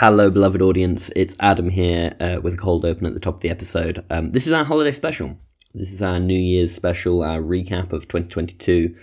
[0.00, 1.10] Hello, beloved audience.
[1.16, 4.04] It's Adam here uh, with a cold open at the top of the episode.
[4.10, 5.38] Um, this is our holiday special.
[5.72, 8.94] This is our New Year's special, our recap of 2022.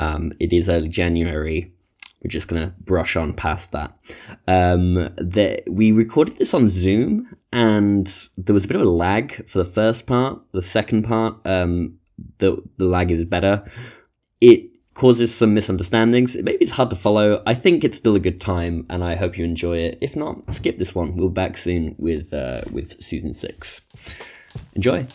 [0.00, 1.74] Um, it is early January.
[2.22, 3.98] We're just going to brush on past that.
[4.46, 8.06] Um, the, we recorded this on Zoom, and
[8.38, 10.40] there was a bit of a lag for the first part.
[10.52, 11.98] The second part, um,
[12.38, 13.62] the the lag is better.
[14.40, 14.67] It
[14.98, 16.36] causes some misunderstandings.
[16.36, 17.40] Maybe it's hard to follow.
[17.46, 19.98] I think it's still a good time, and I hope you enjoy it.
[20.00, 21.16] If not, skip this one.
[21.16, 23.80] We'll be back soon with uh, with season six.
[24.74, 25.06] Enjoy.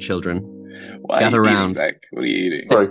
[0.00, 1.00] Children.
[1.02, 1.74] Why Gather are you eating, round.
[1.74, 1.94] Zach?
[2.10, 2.62] What are you eating?
[2.62, 2.88] Sorry.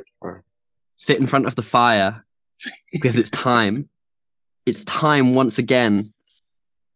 [0.95, 2.25] Sit in front of the fire
[2.91, 3.89] because it's time.
[4.65, 6.13] It's time once again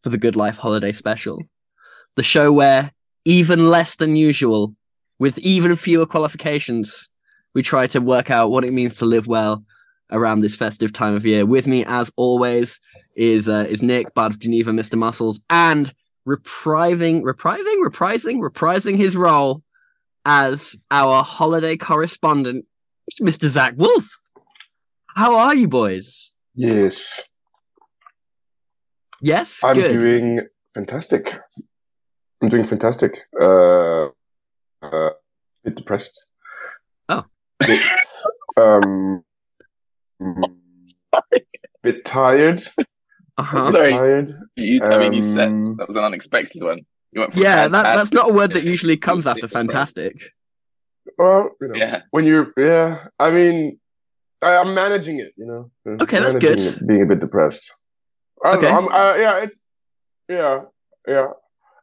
[0.01, 1.41] for the Good Life Holiday Special.
[2.15, 2.91] The show where,
[3.25, 4.75] even less than usual,
[5.19, 7.09] with even fewer qualifications,
[7.53, 9.63] we try to work out what it means to live well
[10.11, 11.45] around this festive time of year.
[11.45, 12.79] With me, as always,
[13.15, 14.95] is uh, is Nick, Bud of Geneva, Mr.
[14.95, 15.93] Muscles, and
[16.27, 19.63] reprising, reprising, reprising, reprising his role
[20.25, 22.65] as our holiday correspondent,
[23.21, 23.47] Mr.
[23.47, 24.09] Zach Wolf.
[25.07, 26.35] How are you, boys?
[26.55, 27.21] Yes.
[29.21, 29.99] Yes, I'm good.
[29.99, 30.39] doing
[30.73, 31.39] fantastic.
[32.41, 33.19] I'm doing fantastic.
[33.39, 34.07] Uh,
[34.81, 35.09] uh,
[35.63, 36.25] bit depressed.
[37.07, 37.23] Oh.
[37.59, 37.81] Bit,
[38.57, 39.23] um,
[41.81, 42.63] bit tired.
[43.37, 43.71] Uh-huh.
[43.71, 43.91] Sorry.
[43.91, 44.33] Tired.
[44.55, 46.81] You, I mean, you said Um, that was an unexpected one.
[47.13, 50.31] You went from Yeah, that, that's not a word that usually comes after fantastic.
[51.17, 52.01] Well, you know, Yeah.
[52.11, 53.79] when you're, yeah, I mean,
[54.41, 55.71] I, I'm managing it, you know.
[55.85, 56.59] I'm Okay, that's good.
[56.59, 57.71] it, being a bit depressed.
[58.43, 58.71] I Okay.
[58.71, 59.57] know, I'm, uh, yeah, it's,
[60.27, 60.61] yeah,
[61.07, 61.27] yeah.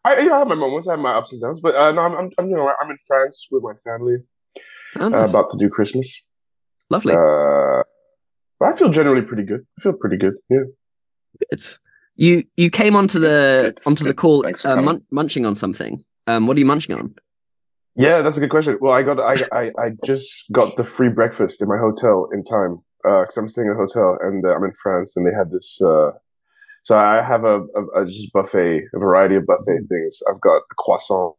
[0.05, 2.01] I, yeah, I have my moments, I have my ups and downs, but uh, no,
[2.01, 4.17] I'm, I'm, I'm, you know, I'm in France with my family,
[4.99, 6.23] Oh, uh, about to do Christmas.
[6.89, 7.15] Lovely.
[7.15, 7.83] Uh,
[8.59, 9.61] but I feel generally pretty good.
[9.79, 10.35] I feel pretty good.
[10.49, 10.65] Yeah.
[11.51, 11.63] Good.
[12.17, 16.05] You you came onto the Good, onto the call uh, mun- munching on something.
[16.27, 17.15] Um, what are you munching on?
[17.97, 18.79] Yeah, that's a good question.
[18.81, 22.45] Well, I got I I, I just got the free breakfast in my hotel in
[22.45, 25.51] time because I'm staying in a hotel and uh, I'm in France and they had
[25.51, 25.81] this.
[25.83, 26.11] Uh,
[26.83, 30.21] so I have a, a, a just buffet, a variety of buffet things.
[30.29, 31.35] I've got a croissant,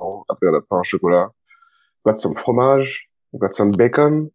[0.00, 4.30] I've got a pain au chocolat, I've got some fromage, I've got some bacon,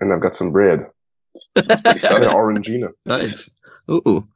[0.00, 0.86] and I've got some bread
[1.54, 2.28] Pretty and an solid.
[2.28, 2.88] orangina.
[3.04, 3.48] Nice.
[3.90, 4.26] Ooh.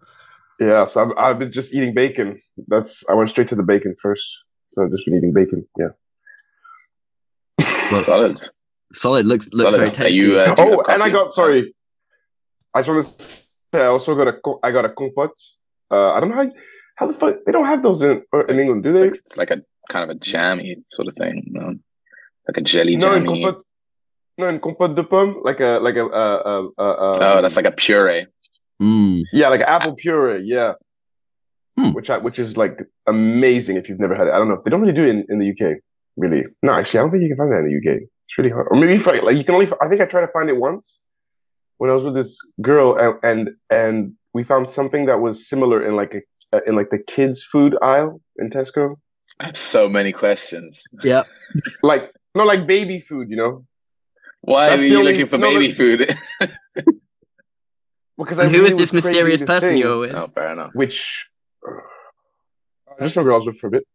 [0.60, 2.40] Yeah, so I've, I've been just eating bacon.
[2.68, 4.24] That's I went straight to the bacon first.
[4.72, 5.66] So I've just been eating bacon.
[5.78, 5.88] Yeah.
[7.90, 8.40] Well, solid.
[8.92, 9.26] solid.
[9.26, 9.78] Looks looks Solid.
[9.78, 10.22] very tasty.
[10.22, 11.74] you, uh, Oh, and I got sorry.
[12.74, 13.44] I just want to say
[13.82, 15.36] I also got a I got a compote.
[15.90, 16.50] Uh, I don't know how
[16.96, 19.04] how the fuck they don't have those in uh, in England, do they?
[19.10, 21.44] Like, it's like a kind of a jammy sort of thing.
[21.48, 21.74] No?
[22.46, 23.42] Like a jelly No, in jammy.
[23.42, 23.64] compote.
[24.38, 27.56] No, in compote de pomme, like a like a uh, uh, uh, uh, oh, that's
[27.56, 28.26] like a puree.
[28.80, 29.22] Mm.
[29.32, 30.42] yeah, like apple puree.
[30.44, 30.72] Yeah,
[31.78, 31.90] Hmm.
[31.92, 34.32] which I which is like amazing if you've never had it.
[34.32, 34.60] I don't know.
[34.64, 35.78] They don't really do it in, in the UK.
[36.16, 36.44] Really?
[36.62, 37.96] No, actually, I don't think you can find that in the UK.
[38.02, 38.68] It's really hard.
[38.70, 39.68] Or maybe if I, like you can only.
[39.82, 41.00] I think I tried to find it once
[41.78, 45.84] when I was with this girl, and and, and we found something that was similar
[45.86, 48.96] in like a uh, in like the kids food aisle in Tesco.
[49.38, 50.82] I have so many questions.
[51.02, 51.24] Yeah.
[51.82, 53.28] Like no, like baby food.
[53.30, 53.64] You know,
[54.42, 56.16] Why That's were the you only- looking for no, baby but- food?
[58.24, 60.14] because And I who really is this mysterious person thing, you're with?
[60.14, 60.70] oh, fair enough.
[60.74, 61.26] Which
[61.66, 63.86] I just some girls with for a bit,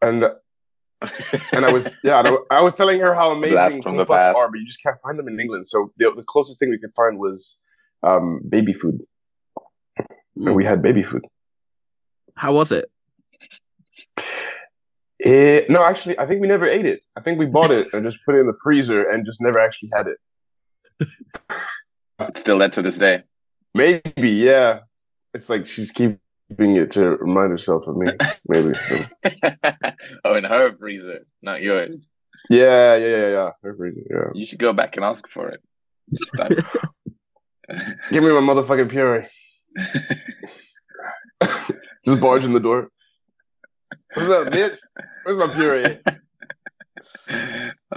[0.00, 0.24] and
[1.52, 4.36] and I was yeah, and I, I was telling her how amazing from the compotes
[4.36, 5.66] are, but you just can't find them in England.
[5.68, 7.58] So the, the closest thing we could find was
[8.02, 9.00] um, baby food,
[10.36, 11.24] and we had baby food.
[12.34, 12.86] How was it?
[15.24, 17.02] Eh, no, actually, I think we never ate it.
[17.16, 19.58] I think we bought it and just put it in the freezer and just never
[19.60, 21.08] actually had it.
[22.20, 23.22] It's still that to this day.
[23.74, 24.80] Maybe, yeah.
[25.34, 26.18] It's like she's keeping
[26.50, 28.12] it to remind herself of me.
[28.48, 28.72] Maybe.
[30.24, 32.06] Oh, in her freezer, not yours.
[32.50, 33.50] Yeah, yeah, yeah, yeah.
[33.62, 34.30] Her freezer, yeah.
[34.34, 35.60] You should go back and ask for it.
[38.10, 39.26] Give me my motherfucking puree.
[42.06, 42.90] just barge in the door.
[44.14, 44.76] What's up, bitch?
[45.24, 45.98] Where's my puree?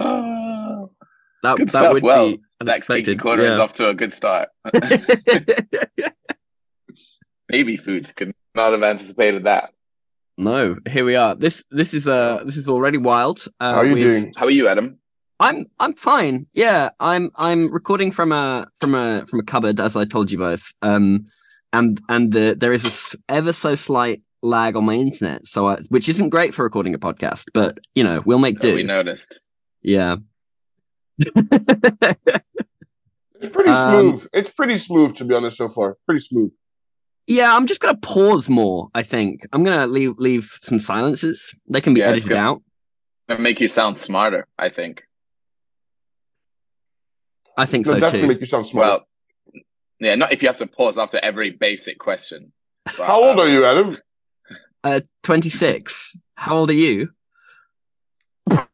[0.00, 0.85] oh,
[1.42, 1.92] That Good that stuff.
[1.92, 3.20] would Well, be unexpected.
[3.20, 4.48] Corner is off to a good start.
[7.48, 9.70] Baby foods could not have anticipated that.
[10.38, 11.34] No, here we are.
[11.34, 13.46] This this is uh this is already wild.
[13.60, 14.32] Uh, How are you we've- doing?
[14.36, 14.98] How are you, Adam?
[15.38, 16.46] I'm I'm fine.
[16.54, 20.38] Yeah, I'm I'm recording from a from a from a cupboard, as I told you
[20.38, 20.72] both.
[20.82, 21.26] Um,
[21.72, 25.76] and and the there is a ever so slight lag on my internet, so I,
[25.88, 28.74] which isn't great for recording a podcast, but you know we'll make Oh, do.
[28.74, 29.40] we noticed.
[29.82, 30.16] Yeah.
[31.18, 31.32] It's
[33.52, 34.26] pretty Um, smooth.
[34.32, 35.96] It's pretty smooth, to be honest, so far.
[36.06, 36.52] Pretty smooth.
[37.26, 38.88] Yeah, I'm just gonna pause more.
[38.94, 41.54] I think I'm gonna leave leave some silences.
[41.68, 42.62] They can be Yeah, edited out.
[43.28, 45.02] It'll make you sound smarter, I think.
[47.58, 48.34] I think It'll so definitely too.
[48.34, 48.86] make you sound smart.
[48.86, 49.08] Well,
[49.98, 52.52] yeah, not if you have to pause after every basic question.
[52.84, 53.96] But, How old um, are you, Adam?
[54.84, 56.16] Uh, 26.
[56.36, 57.08] How old are you?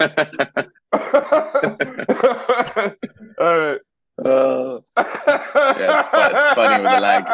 [0.00, 0.08] All
[3.40, 3.80] right.
[4.24, 7.24] Uh, yeah, it's it's funny with the lag.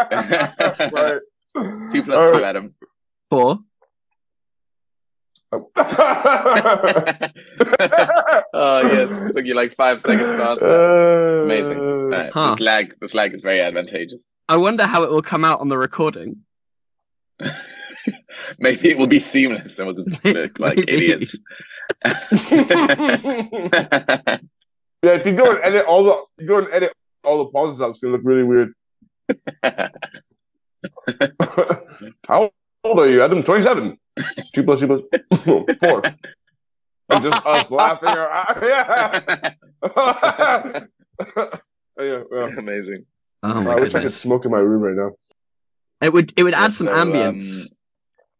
[0.93, 1.20] right.
[1.90, 2.44] two plus All two.
[2.44, 2.75] Adam.
[3.31, 3.58] Four.
[5.52, 5.70] oh
[8.93, 11.43] yes, took you like five seconds to answer.
[11.43, 11.78] Amazing.
[11.78, 12.50] Uh, Alright, Huh.
[12.50, 14.26] This lag, this lag is very advantageous.
[14.49, 16.38] I wonder how it will come out on the recording.
[18.58, 21.38] Maybe it will be seamless, and we'll just look like idiots.
[25.02, 26.92] Yeah, if you go and edit all the you go and edit
[27.25, 28.72] all the pauses out, it's gonna look really weird.
[32.26, 32.50] How
[32.84, 33.42] old are you, Adam?
[33.42, 33.98] Twenty-seven.
[34.54, 35.02] Two plus two plus
[35.81, 36.02] four.
[37.10, 38.08] And just us laughing.
[38.08, 39.20] Our, yeah.
[41.98, 42.48] yeah, yeah.
[42.58, 43.04] Amazing.
[43.42, 45.10] Oh my I wish I could smoke in my room right now.
[46.00, 47.66] It would it would add some So, ambience.
[47.66, 47.73] um,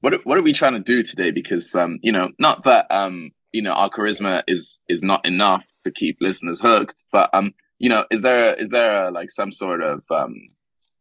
[0.05, 1.31] what are- what are we trying to do today?
[1.31, 5.65] Because um, you know, not that um, you know, our charisma is is not enough
[5.85, 9.83] to keep listeners hooked, but um, you know, is there is there like some sort
[9.83, 10.35] of um,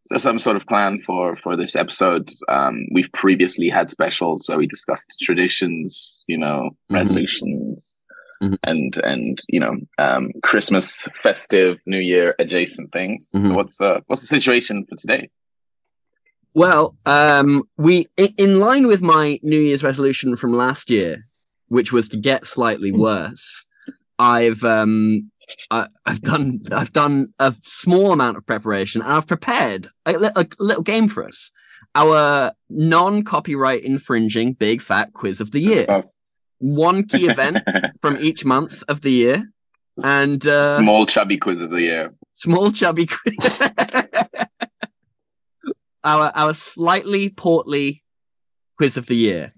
[0.06, 2.30] is there some sort of plan for for this episode?
[2.48, 6.60] Um, we've previously had specials where we discussed traditions, you know,
[6.92, 6.96] Mhm.
[7.00, 8.00] resolutions.
[8.42, 8.58] Mhm.
[8.64, 13.30] And and you know um, Christmas, festive, New Year adjacent things.
[13.32, 13.56] So Mhm.
[13.56, 15.30] what's uh, what's the situation for today?
[16.54, 18.08] Well, um, we
[18.38, 21.26] in line with my New Year's resolution from last year,
[21.68, 23.66] which was to get slightly worse.
[24.20, 25.32] I've um,
[25.72, 30.46] I, I've done I've done a small amount of preparation, and I've prepared a, a
[30.60, 31.52] little game for us.
[31.96, 35.86] Our non-copyright infringing big fat quiz of the year.
[36.60, 37.58] One key event
[38.02, 39.44] from each month of the year,
[40.04, 42.14] and uh, Small chubby quiz of the year.
[42.36, 43.36] small chubby quiz.
[46.04, 48.04] our our slightly portly
[48.78, 49.54] quiz of the year.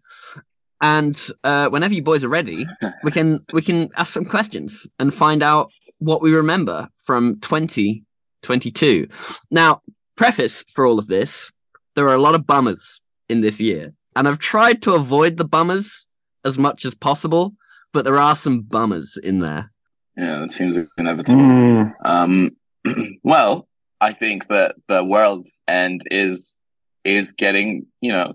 [0.81, 2.67] And uh, whenever you boys are ready,
[3.03, 9.07] we can we can ask some questions and find out what we remember from 2022.
[9.49, 9.81] Now,
[10.15, 11.51] preface for all of this,
[11.95, 15.45] there are a lot of bummers in this year, and I've tried to avoid the
[15.45, 16.07] bummers
[16.43, 17.53] as much as possible,
[17.93, 19.71] but there are some bummers in there.
[20.17, 21.91] Yeah, that seems inevitable.
[22.05, 22.51] Um,
[23.23, 23.67] well,
[24.05, 26.57] I think that the world's end is
[27.03, 28.33] is getting, you know,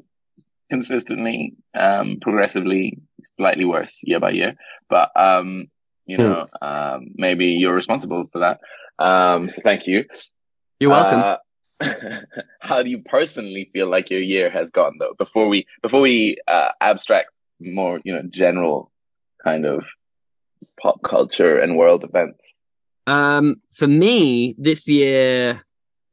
[0.70, 2.98] consistently, um, progressively,
[3.36, 4.54] slightly worse year by year.
[4.88, 5.66] But um,
[6.06, 6.22] you Hmm.
[6.22, 8.56] know, um, maybe you're responsible for that.
[9.04, 10.04] Um, so thank you.
[10.80, 11.20] You're welcome.
[11.20, 11.36] Uh,
[12.60, 15.14] how do you personally feel like your year has gone though?
[15.24, 17.30] Before we before we uh, abstract
[17.60, 18.90] more, you know, general
[19.44, 19.84] kind of
[20.82, 22.52] pop culture and world events.
[23.06, 25.62] Um, for me, this year,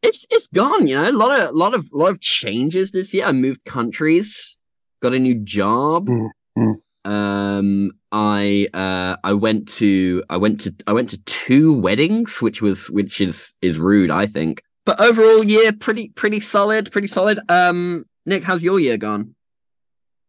[0.01, 0.87] it's it's gone.
[0.87, 3.25] You know, a lot of lot of lot of changes this year.
[3.25, 4.57] I moved countries,
[5.01, 6.07] got a new job.
[6.07, 6.75] Mm, mm.
[7.05, 12.61] Um, I uh, I went to I went to I went to two weddings, which
[12.61, 14.61] was which is is rude, I think.
[14.85, 17.39] But overall, year pretty pretty solid, pretty solid.
[17.49, 19.35] Um, Nick, how's your year gone?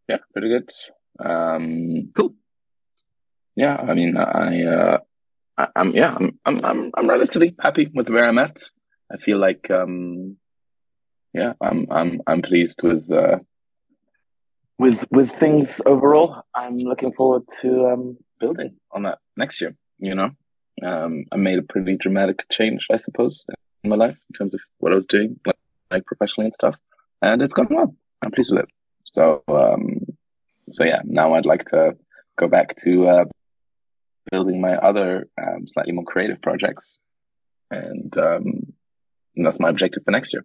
[0.09, 0.71] Yeah, pretty good.
[1.25, 2.35] Um, Cool.
[3.57, 4.99] yeah, I mean, I, uh,
[5.59, 8.63] I, I'm, yeah, I'm, I'm, I'm, I'm relatively happy with where I'm at.
[9.13, 10.37] I feel like, um,
[11.35, 13.39] yeah, I'm, I'm, I'm pleased with, uh,
[14.79, 16.43] with, with things overall.
[16.55, 19.75] I'm looking forward to, um, building on that next year.
[19.99, 20.31] You know,
[20.83, 23.45] um, I made a pretty dramatic change, I suppose,
[23.83, 25.59] in my life in terms of what I was doing, like,
[25.91, 26.77] like professionally and stuff,
[27.21, 27.97] and it's gone well.
[28.23, 28.69] I'm pleased with it.
[29.05, 30.07] So, um,
[30.71, 31.97] so yeah, now I'd like to
[32.39, 33.25] go back to uh,
[34.31, 36.99] building my other um, slightly more creative projects,
[37.71, 38.73] and, um,
[39.37, 40.45] and that's my objective for next year.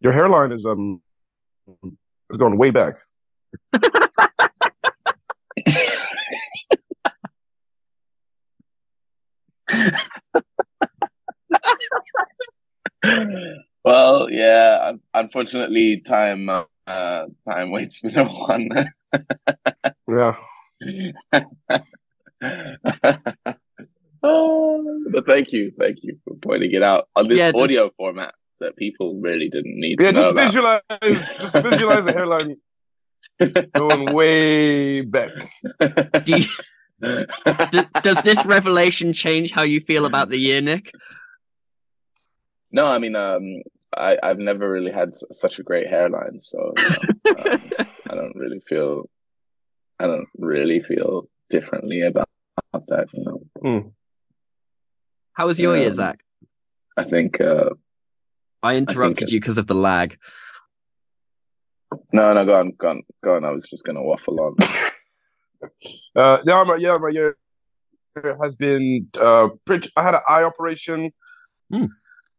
[0.00, 1.02] Your hairline is um
[2.30, 2.94] is going way back.
[13.84, 14.92] Well, yeah.
[15.14, 16.62] Unfortunately, time uh,
[17.48, 18.68] time waits for no one.
[20.08, 20.36] Yeah.
[24.22, 27.90] oh, but thank you, thank you for pointing it out on this Yeah, just- audio
[27.96, 30.46] format that people really didn't need to Yeah, know just about.
[30.46, 30.80] visualize
[31.40, 32.56] just visualize the hairline
[33.74, 35.30] going way back.
[36.24, 36.46] Do you,
[37.70, 40.92] d- does this revelation change how you feel about the year, Nick?
[42.70, 43.62] no, I mean, um,
[43.96, 47.70] I I've never really had such a great hairline, so you know, um,
[48.10, 49.08] I don't really feel,
[49.98, 52.28] I don't really feel differently about,
[52.72, 53.06] about that.
[53.12, 53.24] You
[53.62, 53.92] know,
[55.32, 56.20] How was your year, Um, Zach?
[56.96, 57.40] I think.
[57.40, 57.70] Uh,
[58.62, 60.18] I interrupted it- you because of the lag.
[62.12, 63.44] no, no, go on, go on, go on.
[63.44, 64.56] I was just gonna waffle on.
[66.16, 67.36] Uh, yeah, my yeah, my year
[68.42, 69.90] has been uh, pretty.
[69.94, 71.10] I had an eye operation.
[71.70, 71.84] Hmm.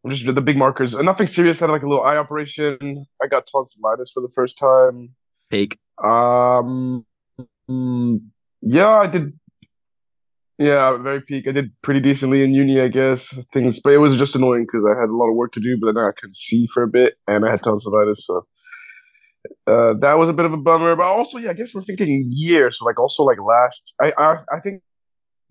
[0.10, 0.96] Just the big markers.
[0.96, 1.62] Uh, Nothing serious.
[1.62, 3.06] I had like a little eye operation.
[3.22, 5.10] I got tonsillitis for the first time.
[5.52, 5.78] Peak.
[6.04, 7.06] Um,
[7.70, 8.22] mm,
[8.62, 9.40] yeah, I did.
[10.62, 11.48] Yeah, very peak.
[11.48, 13.34] I did pretty decently in uni, I guess.
[13.52, 15.76] Things, but it was just annoying because I had a lot of work to do,
[15.82, 18.46] but then I couldn't see for a bit, and I had tonsillitis, so
[19.66, 20.96] uh, that was a bit of a bummer.
[20.96, 23.92] But also, yeah, I guess we're thinking years, so like also like last.
[24.00, 24.84] I I, I think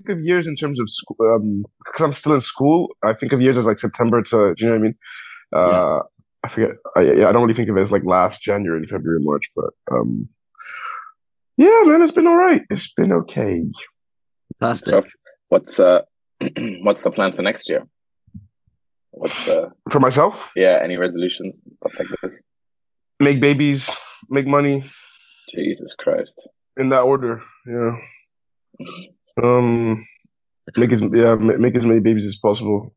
[0.08, 2.90] of years in terms of school, um, because I'm still in school.
[3.04, 4.94] I think of years as like September to, do you know what I mean?
[5.52, 5.98] Uh,
[6.44, 6.70] I forget.
[6.96, 9.70] I, yeah, I don't really think of it as like last January, February, March, but
[9.90, 10.28] um,
[11.56, 12.62] yeah, man, it's been all right.
[12.70, 13.64] It's been okay.
[14.60, 14.92] Fantastic.
[14.92, 15.02] So,
[15.48, 16.02] what's uh,
[16.82, 17.86] what's the plan for next year?
[19.12, 20.78] What's the For myself, yeah?
[20.82, 22.42] Any resolutions and stuff like this?
[23.18, 23.90] make babies,
[24.28, 24.84] make money
[25.54, 26.48] Jesus Christ!
[26.78, 27.42] in that order.
[27.66, 27.96] Yeah.
[29.42, 30.06] Um,
[30.76, 32.94] make as yeah, make as many babies as possible.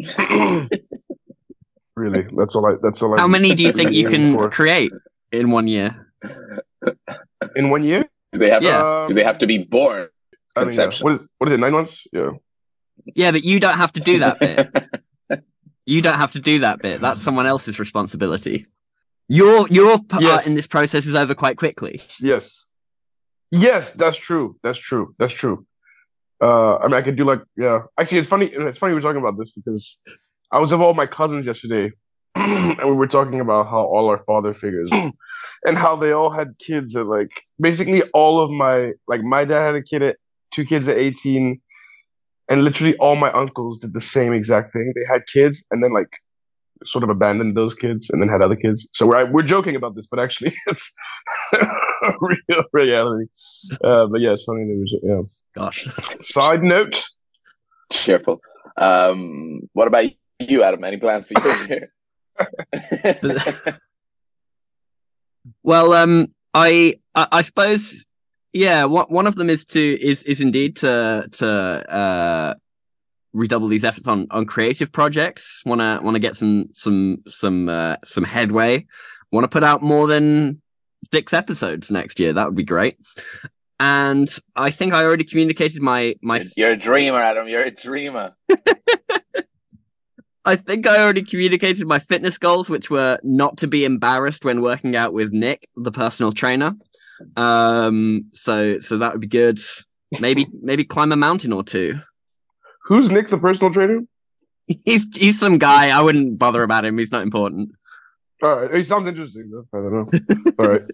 [1.96, 2.74] Really, that's all I.
[2.82, 3.20] That's all I.
[3.22, 4.50] How many do you think you can for.
[4.50, 4.92] create
[5.32, 6.12] in one year?
[7.56, 8.04] in one year?
[8.34, 9.04] Do they have Yeah.
[9.06, 10.08] do they have to be born?
[10.56, 10.90] I mean, yeah.
[11.00, 11.58] What is what is it?
[11.60, 12.04] Nine months?
[12.12, 12.30] Yeah.
[13.14, 14.70] Yeah, but you don't have to do that bit.
[15.88, 17.00] You don't have to do that bit.
[17.00, 18.66] That's someone else's responsibility.
[19.28, 20.44] Your your part Yes.
[20.48, 22.00] in this process is over quite quickly.
[22.20, 22.66] Yes.
[23.52, 24.56] Yes, that's true.
[24.64, 25.14] That's true.
[25.20, 25.64] That's true.
[26.42, 27.82] Uh, I mean, I could do like, yeah.
[27.96, 28.46] Actually, it's funny.
[28.46, 30.00] It's funny we're talking about this because
[30.50, 31.92] I was with all my cousins yesterday,
[32.34, 34.90] and we were talking about how all our father figures
[35.64, 39.66] and how they all had kids at like basically all of my like my dad
[39.66, 40.16] had a kid at
[40.52, 41.60] two kids at eighteen,
[42.48, 44.92] and literally all my uncles did the same exact thing.
[44.94, 46.08] They had kids and then like
[46.84, 48.86] sort of abandoned those kids and then had other kids.
[48.92, 50.94] So we're we're joking about this, but actually it's
[52.20, 53.26] real reality.
[53.82, 54.64] Uh, but yeah, it's funny.
[54.66, 55.22] There was yeah.
[55.56, 55.88] Gosh.
[56.22, 57.04] Side note.
[57.90, 58.40] Cheerful.
[58.76, 60.84] Um, what about you, Adam?
[60.84, 61.90] Any plans for your year?
[65.62, 68.06] Well, um, I, I, I suppose,
[68.52, 68.84] yeah.
[68.84, 72.54] What one of them is to is is indeed to to uh
[73.32, 75.62] redouble these efforts on on creative projects.
[75.64, 78.86] Want to want to get some some some uh, some headway.
[79.30, 80.60] Want to put out more than
[81.12, 82.32] six episodes next year.
[82.32, 82.96] That would be great.
[83.78, 87.46] And I think I already communicated my my You're a dreamer, Adam.
[87.46, 88.34] You're a dreamer.
[90.46, 94.62] I think I already communicated my fitness goals, which were not to be embarrassed when
[94.62, 96.72] working out with Nick, the personal trainer.
[97.36, 99.58] Um, so so that would be good.
[100.20, 101.98] Maybe maybe climb a mountain or two.
[102.84, 104.00] Who's Nick, the personal trainer?
[104.84, 105.90] He's he's some guy.
[105.90, 106.98] I wouldn't bother about him.
[106.98, 107.70] He's not important.
[108.42, 109.50] All right, he sounds interesting.
[109.50, 109.66] Though.
[109.72, 110.52] I don't know.
[110.58, 110.82] All right.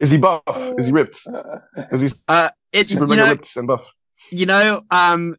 [0.00, 0.42] Is he buff?
[0.76, 1.20] Is he ripped?
[1.92, 3.84] Is he Uh, it super you mega know ripped and buff?
[4.30, 5.36] you know um.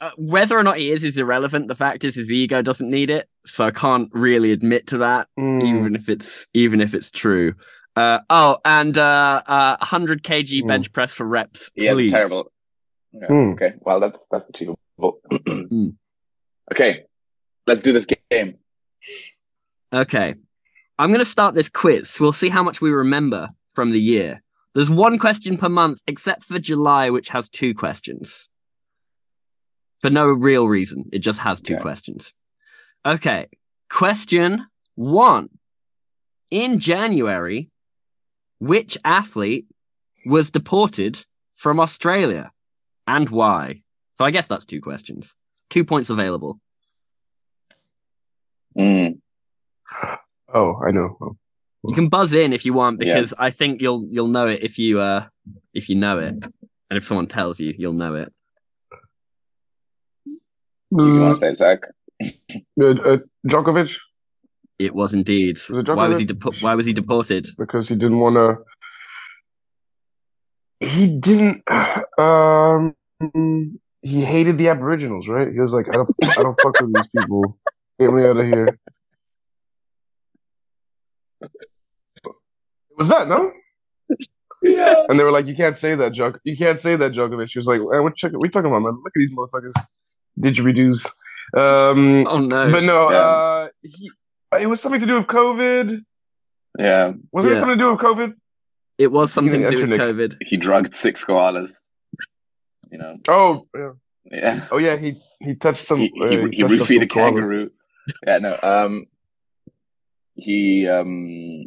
[0.00, 1.66] Uh, whether or not he is is irrelevant.
[1.66, 5.26] The fact is, his ego doesn't need it, so I can't really admit to that.
[5.36, 5.60] Mm.
[5.64, 7.54] even if it's even if it's true.
[7.98, 10.66] Uh, oh, and uh, uh, 100 kg Hmm.
[10.68, 11.70] bench press for reps.
[11.74, 12.12] He has please.
[12.12, 12.52] terrible.
[13.12, 13.52] Yeah, Hmm.
[13.52, 14.78] Okay, well that's that's achievable.
[15.46, 15.88] Hmm.
[16.72, 17.04] Okay,
[17.66, 18.58] let's do this game.
[19.92, 20.34] Okay,
[20.98, 22.18] I'm going to start this quiz.
[22.20, 24.42] We'll see how much we remember from the year.
[24.74, 28.48] There's one question per month, except for July, which has two questions.
[30.00, 31.06] For no real reason.
[31.12, 31.82] It just has two Okay.
[31.82, 32.34] questions.
[33.04, 33.46] Okay.
[33.90, 35.48] Question one.
[36.50, 37.70] In January,
[38.58, 39.66] which athlete
[40.26, 41.24] was deported
[41.54, 42.50] from Australia
[43.06, 43.82] and why?
[44.16, 45.34] So I guess that's two questions.
[45.70, 46.60] Two points available.
[48.76, 49.18] Mm,
[50.52, 51.16] Oh, I know.
[51.20, 51.36] Oh.
[51.86, 53.14] You can buzz in if you want Yeah.
[53.14, 55.26] because I think you'll you'll know it if you uh
[55.74, 56.34] if you know it.
[56.90, 58.32] And if someone tells you, you'll know it.
[60.26, 60.40] you
[61.20, 61.80] want to say it, Zach?
[62.22, 63.94] Uh, uh, Djokovic
[64.78, 65.56] It was indeed.
[65.68, 67.46] Was it Why was he depo- Why was he deported?
[67.58, 68.58] because he didn't want to.
[70.86, 71.62] He didn't.
[72.18, 72.96] Um,
[74.02, 75.46] he hated the Aboriginals, right?
[75.52, 77.56] He was like, I don't, I don't fuck with these people.
[78.00, 78.76] Get me out of here.
[82.96, 83.52] Was that no?
[84.62, 84.94] Yeah.
[85.08, 86.38] And they were like, "You can't say that, Jok.
[86.42, 88.70] You can't say that, joke of it She was like, "Man, what check- we talking
[88.70, 88.94] about, man?
[89.04, 89.72] Look at these motherfuckers,
[90.40, 91.06] Did didgeridoos."
[91.56, 92.72] Um, Oh no!
[92.72, 93.16] but no, Yeah.
[93.18, 94.10] uh, he,
[94.52, 96.04] it was something to do with COVID.
[96.78, 97.12] Yeah.
[97.32, 98.34] Was it something to do with COVID?
[98.98, 100.36] it was something to do with COVID.
[100.44, 101.90] He drugged six koalas.
[102.90, 103.18] You know.
[103.28, 103.90] Oh, yeah.
[104.24, 104.66] Yeah.
[104.70, 104.96] oh yeah.
[104.96, 105.98] He he touched some.
[105.98, 107.70] He, uh, he, he touched roofied a kangaroo.
[108.26, 108.58] Yeah, no.
[108.62, 109.04] Um
[110.34, 111.66] he um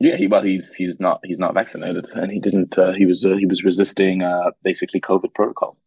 [0.00, 3.24] yeah, he well he's he's not he's not vaccinated and he didn't uh, he was
[3.24, 5.78] uh, he was resisting uh basically COVID protocol.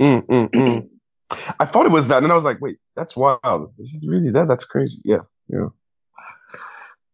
[0.00, 0.88] Mm, mm, mm.
[1.60, 3.72] I thought it was that, and I was like, "Wait, that's wild.
[3.78, 4.48] Is it really that?
[4.48, 5.68] That's crazy." Yeah, yeah.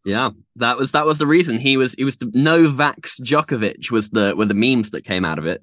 [0.05, 4.11] Yeah, that was that was the reason he was he was the Novax Djokovic was
[4.11, 5.63] the were the memes that came out of it.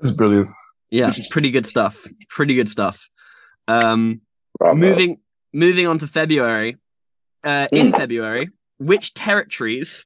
[0.00, 0.50] It's brilliant.
[0.90, 2.06] Yeah, pretty good stuff.
[2.28, 3.08] Pretty good stuff.
[3.66, 4.20] Um,
[4.58, 4.78] Bravo.
[4.78, 5.20] moving
[5.52, 6.76] moving on to February.
[7.44, 10.04] Uh, in February, which territories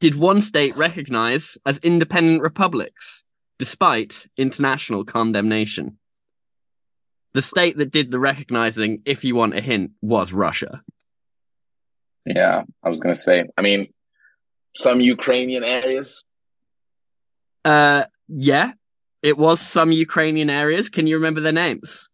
[0.00, 3.24] did one state recognize as independent republics
[3.58, 5.96] despite international condemnation?
[7.36, 10.82] The state that did the recognizing, if you want a hint, was Russia.
[12.24, 13.44] Yeah, I was gonna say.
[13.58, 13.84] I mean,
[14.74, 16.24] some Ukrainian areas.
[17.62, 18.72] Uh, yeah,
[19.22, 20.88] it was some Ukrainian areas.
[20.88, 22.08] Can you remember their names?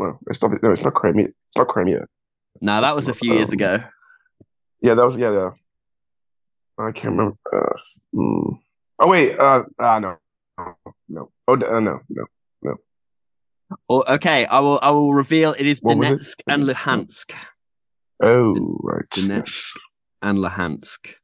[0.00, 0.50] Well, it's not.
[0.64, 1.28] No, it's not Crimea.
[1.28, 2.06] It's not Crimea.
[2.60, 3.84] No, that was a few years Um, ago.
[4.80, 5.16] Yeah, that was.
[5.16, 5.50] Yeah, yeah.
[6.76, 7.36] I can't remember.
[7.52, 7.76] Uh,
[8.12, 8.58] mm.
[8.98, 9.38] Oh wait.
[9.38, 10.16] Uh, ah, no,
[11.08, 11.30] no.
[11.46, 12.24] Oh, uh, no, no.
[13.88, 14.78] Or, okay, I will.
[14.82, 15.54] I will reveal.
[15.58, 16.12] It is What was it?
[16.20, 17.32] Donetsk and Luhansk.
[18.22, 19.08] Oh, right.
[19.10, 19.68] Donetsk
[20.22, 21.14] and Luhansk.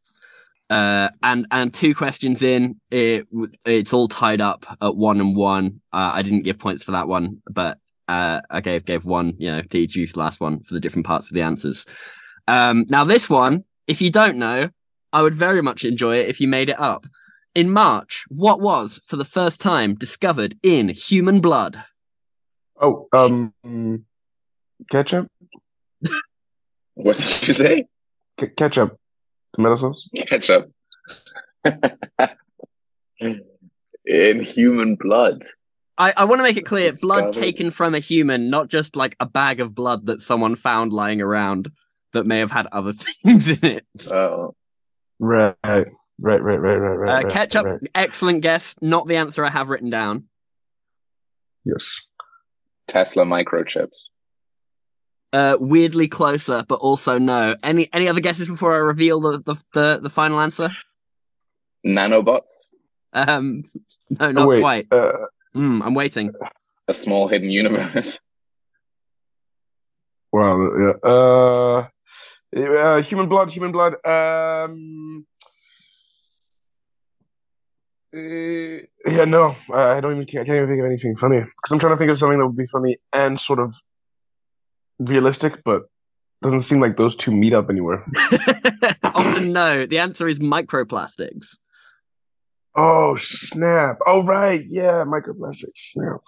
[0.70, 3.26] Uh, and and two questions in, it
[3.64, 5.80] it's all tied up at one and one.
[5.92, 9.50] Uh, I didn't give points for that one, but uh, I gave gave one, you
[9.50, 11.86] know, to each you for the last one for the different parts of the answers.
[12.46, 14.68] Um, now this one, if you don't know,
[15.12, 17.06] I would very much enjoy it if you made it up.
[17.54, 21.82] In March, what was for the first time discovered in human blood?
[22.80, 24.04] Oh, um,
[24.90, 25.28] ketchup.
[26.94, 27.84] What did you say?
[28.38, 28.98] K- ketchup.
[29.54, 30.08] Tomato sauce.
[30.28, 30.72] Ketchup.
[33.20, 35.44] In human blood.
[35.96, 37.44] I, I want to make it clear blood Discovered.
[37.44, 41.20] taken from a human, not just like a bag of blood that someone found lying
[41.20, 41.70] around
[42.14, 43.86] that may have had other things in it.
[44.10, 44.54] Oh,
[45.20, 45.54] Right.
[45.64, 45.86] Right.
[46.18, 46.40] Right.
[46.40, 46.56] Right.
[46.56, 46.76] Right.
[46.76, 47.24] Right.
[47.24, 47.80] Uh, ketchup, right.
[47.94, 48.74] excellent guess.
[48.80, 50.24] Not the answer I have written down.
[51.64, 52.00] Yes.
[52.88, 54.08] Tesla microchips.
[55.32, 57.54] Uh, weirdly closer, but also no.
[57.62, 60.70] Any any other guesses before I reveal the the, the, the final answer?
[61.86, 62.70] Nanobots.
[63.12, 63.64] Um,
[64.10, 64.60] no, Oh, not wait.
[64.60, 64.86] quite.
[64.92, 65.12] Uh,
[65.56, 66.30] Mm, I'm waiting.
[66.88, 68.20] A small hidden universe.
[70.30, 71.10] Well, yeah.
[71.10, 71.88] Uh,
[72.60, 73.94] uh, human blood, human blood.
[74.06, 75.26] Um,
[78.14, 78.18] uh,
[79.10, 80.22] yeah, no, I I don't even.
[80.40, 82.46] I can't even think of anything funny because I'm trying to think of something that
[82.46, 83.74] would be funny and sort of
[84.98, 85.82] realistic, but
[86.42, 88.04] doesn't seem like those two meet up anywhere.
[89.02, 89.86] Often no.
[89.86, 91.56] The answer is microplastics.
[92.76, 93.98] Oh snap!
[94.06, 95.76] Oh right, yeah, microplastics.
[95.76, 96.20] Snap.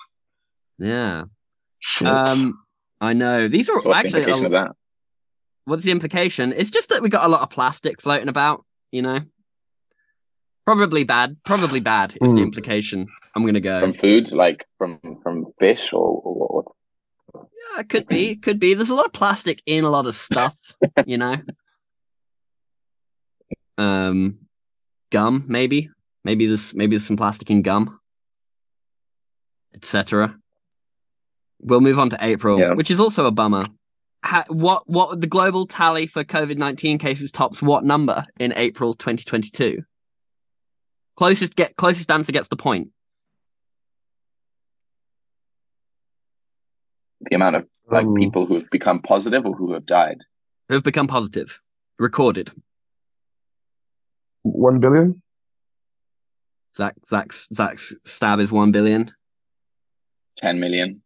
[0.78, 1.24] Yeah.
[1.78, 2.08] Shit.
[2.08, 2.58] Um,
[3.00, 4.20] I know these are So what's the actually.
[4.22, 4.76] implication a- of that?
[5.64, 6.52] what's the implication?
[6.56, 9.20] It's just that we got a lot of plastic floating about, you know.
[10.76, 11.36] Probably bad.
[11.44, 12.42] Probably bad is the Mm.
[12.44, 13.08] implication.
[13.34, 13.80] I'm gonna go.
[13.80, 16.62] From food, like from from fish, or, or
[17.34, 17.44] what?
[17.74, 18.30] Yeah, it could be.
[18.30, 18.74] It could be.
[18.74, 20.54] There's a lot of plastic in a lot of stuff,
[21.06, 21.36] you know.
[23.78, 24.38] Um,
[25.10, 25.90] gum maybe.
[26.24, 27.98] Maybe there's maybe there's some plastic in gum,
[29.74, 30.36] etc.
[31.60, 32.74] We'll move on to April, Yeah.
[32.74, 33.66] which is also a bummer.
[34.24, 38.94] Ha- what what the global tally for COVID nineteen cases tops what number in April
[38.94, 39.82] 2022?
[41.16, 42.88] Closest get closest answer gets the point.
[47.22, 50.18] The amount of like Um, people who have become positive or who have died.
[50.68, 51.60] Who have become positive,
[51.98, 52.52] recorded.
[54.42, 55.20] one billion.
[56.74, 59.12] Zach Zach's Zach's stab is one billion.
[60.36, 61.02] Ten million.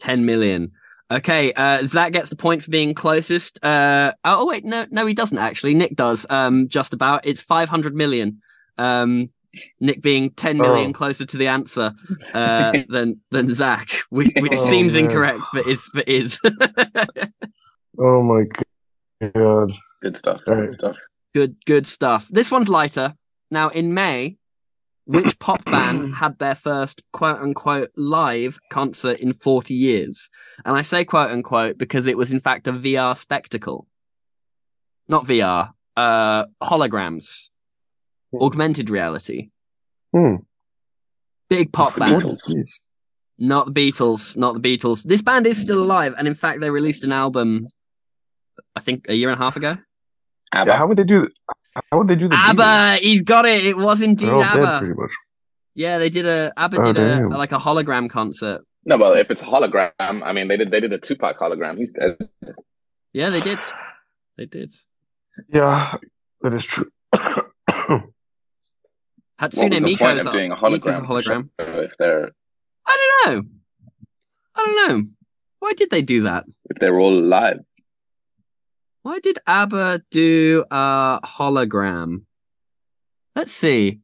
[0.00, 0.72] 10 million.
[1.10, 3.62] Okay, uh, Zach gets the point for being closest.
[3.64, 5.74] Uh, oh, wait, no, no, he doesn't actually.
[5.74, 6.26] Nick does.
[6.28, 7.24] Um, just about.
[7.26, 8.40] It's 500 million.
[8.76, 9.30] Um,
[9.80, 10.92] Nick being 10 million Oh.
[10.92, 11.92] closer to the answer
[12.32, 15.04] uh, than than Zach, which, which Oh, seems man.
[15.06, 16.38] incorrect, but is but is.
[17.98, 18.44] Oh my
[19.34, 19.70] god.
[20.02, 20.40] Good stuff.
[20.46, 20.70] All Good right.
[20.70, 20.96] stuff.
[21.32, 22.26] good good stuff.
[22.28, 23.14] This one's lighter.
[23.50, 24.36] Now in May,
[25.06, 30.28] which pop band had their first quote unquote live concert in 40 years?
[30.64, 33.86] And I say quote unquote because it was in fact a VR spectacle.
[35.08, 37.50] Not VR, uh holograms.
[38.40, 39.50] Augmented reality.
[40.12, 40.36] Hmm.
[41.50, 42.22] Big pop The band.
[42.22, 42.54] Beatles.
[43.38, 45.02] Not the Beatles, not the Beatles.
[45.02, 47.66] This band is still alive, and in fact, they released an album,
[48.76, 49.76] I think, a year and a half ago.
[50.52, 50.70] ABBA.
[50.70, 51.28] Yeah, how would they do?
[51.90, 52.50] How would they do the Beatles?
[52.50, 53.64] ABBA, he's got it.
[53.66, 54.78] It was indeed They're dead, ABBA.
[54.78, 55.10] pretty much.
[55.74, 57.28] Yeah, they did a ABBA Oh, did a, damn.
[57.30, 58.62] like a hologram concert.
[58.86, 61.76] No, well, if it's a hologram, I mean, they did they did a Tupac hologram.
[61.78, 62.16] He's dead.
[63.12, 63.58] Yeah, they did.
[64.38, 64.72] They did.
[65.48, 65.96] Yeah,
[66.42, 66.90] that is true.
[69.40, 70.98] Hatsune point is of doing a hologram?
[70.98, 71.48] a hologram.
[71.58, 72.30] If they're
[72.86, 73.42] I don't know.
[74.56, 75.02] I don't know.
[75.60, 76.44] Why did they do that?
[76.70, 77.58] if they're all alive.
[79.02, 82.24] Why did ABBA do a hologram?
[83.36, 84.00] Let's see.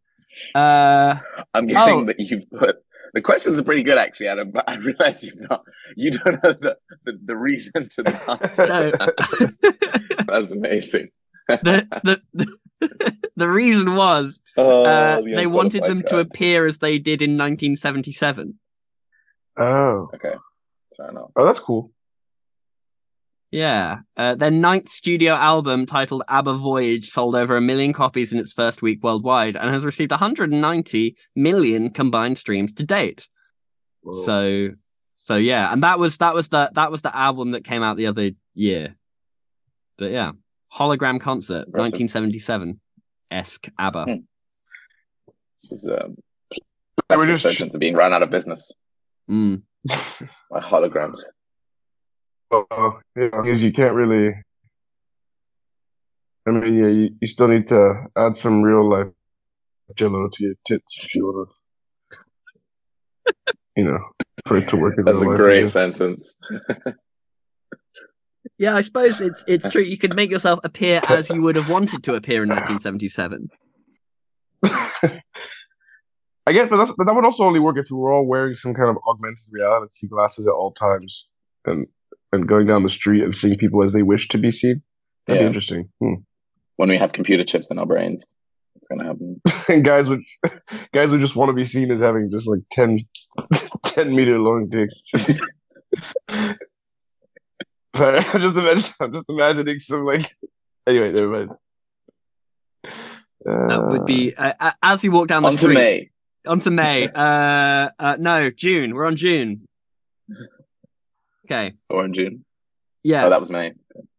[0.54, 1.16] Uh,
[1.54, 2.04] I'm guessing Oh.
[2.04, 2.76] that you put
[3.12, 4.50] the questions are pretty good actually, Adam.
[4.52, 5.62] But I realize you've not
[5.96, 8.66] you don't know the the, the reason to the answer.
[8.66, 8.90] no.
[10.26, 11.08] That's amazing.
[11.48, 12.56] the, the, the,
[13.36, 17.32] the reason was Oh, uh, the they wanted them to appear as they did in
[17.32, 18.58] 1977.
[19.58, 20.10] oh.
[20.14, 20.34] Okay,
[20.96, 21.30] fair enough.
[21.36, 21.92] oh, that's cool.
[23.50, 24.00] Yeah.
[24.16, 28.52] Uh, their ninth studio album, titled ABBA Voyage, sold over a million copies in its
[28.52, 33.26] first week worldwide and has received 190 million combined streams to date.
[34.02, 34.24] Whoa.
[34.24, 34.68] So,
[35.16, 37.96] so yeah, and that was that was the that was the album that came out
[37.96, 38.94] the other year.
[39.98, 40.32] But yeah,
[40.72, 42.80] hologram concert, 1977,
[43.30, 44.04] esque ABBA.
[44.04, 44.14] Hmm.
[45.60, 46.16] This is um,
[47.08, 48.72] They were plastic just- surgeons are being run out of business
[49.30, 49.62] Mm.
[50.50, 51.20] by holograms.
[52.50, 54.34] Well, yeah, because you can't really.
[56.48, 59.06] I mean, yeah, you, you still need to add some real life
[59.94, 61.48] jello to your tits if you want
[63.26, 63.98] to, you know,
[64.48, 65.38] for it to work in That's a real life.
[65.38, 65.66] great yeah.
[65.66, 66.38] sentence.
[68.60, 69.80] Yeah, I suppose it's it's true.
[69.82, 73.48] You could make yourself appear as you would have wanted to appear in 1977.
[76.46, 78.56] I guess, but, that's, but that would also only work if we were all wearing
[78.56, 81.26] some kind of augmented reality glasses at all times
[81.64, 81.86] and
[82.32, 84.82] and going down the street and seeing people as they wish to be seen.
[85.26, 85.44] That'd Yeah.
[85.44, 85.88] be interesting.
[86.00, 86.14] Hmm.
[86.76, 88.26] When we have computer chips in our brains,
[88.76, 89.40] it's gonna happen.
[89.68, 90.20] and guys would
[90.92, 92.98] guys would just want to be seen as having just like 10,
[93.86, 95.00] 10 meter long dicks.
[98.00, 100.34] Sorry, I'm just imagine, I'm just imagining some like.
[100.86, 101.50] Anyway, never mind.
[103.44, 105.74] That would Uh, be uh, uh, as you walk down the On to street.
[105.74, 106.10] May.
[106.46, 107.08] On to May.
[107.14, 108.94] Uh, uh, no, June.
[108.94, 109.68] We're on June.
[111.44, 111.74] Okay.
[111.90, 112.44] Or in June.
[113.02, 113.72] Yeah, Oh, that was May.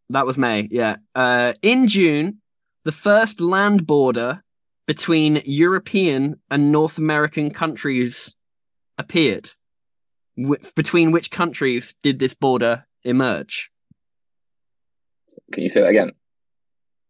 [0.10, 0.68] that was May.
[0.72, 0.98] Yeah.
[1.16, 2.42] Uh, in June,
[2.84, 4.44] the first land border
[4.86, 8.36] between European and North American countries
[8.98, 9.50] appeared.
[10.38, 13.72] Wh- between which countries did this border emerge?
[15.52, 16.12] Can you say that again?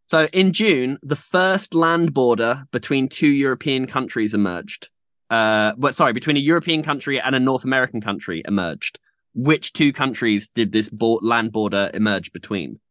[0.05, 4.89] So in June, the first land border between two European countries emerged.
[5.29, 8.99] Uh, but sorry, between a European country and a North American country emerged.
[9.33, 12.81] Which two countries did this bo- land border emerge between?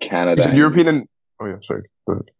[0.00, 0.42] Canada.
[0.42, 1.08] is it European and
[1.40, 1.82] oh yeah, sorry.
[2.06, 2.30] Go ahead.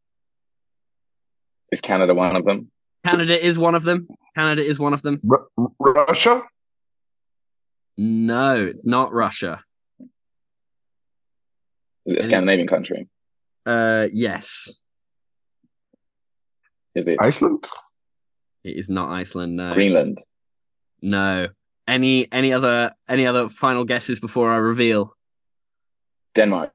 [1.72, 2.70] Is Canada one of them?
[3.04, 4.06] Canada is one of them.
[4.36, 5.20] Canada is one of them.
[5.24, 6.42] Ru- Russia.
[7.98, 9.62] No, it's not Russia.
[12.04, 13.08] Is it a Scandinavian country?
[13.64, 14.70] Uh, yes,
[16.94, 17.66] Is it Iceland.
[18.64, 19.56] it is not Iceland.
[19.56, 20.18] No, Greenland?
[21.02, 21.48] no.
[21.88, 25.16] Any any other any other final guesses before I reveal?
[26.34, 26.72] Denmark.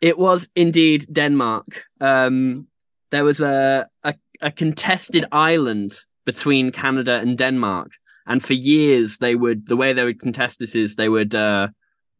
[0.00, 1.84] It was indeed Denmark.
[2.00, 2.66] Um,
[3.10, 7.90] there was a, a a contested island between Canada and Denmark,
[8.26, 11.68] and for years they would the way they would contest this is they would uh,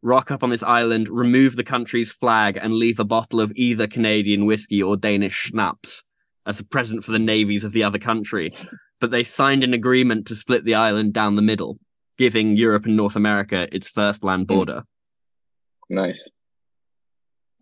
[0.01, 3.87] rock up on this island, remove the country's flag, and leave a bottle of either
[3.87, 6.03] Canadian whiskey or Danish schnapps
[6.45, 8.53] as a present for the navies of the other country.
[8.99, 11.77] But they signed an agreement to split the island down the middle,
[12.17, 14.83] giving Europe and North America its first land border.
[15.89, 16.29] Nice.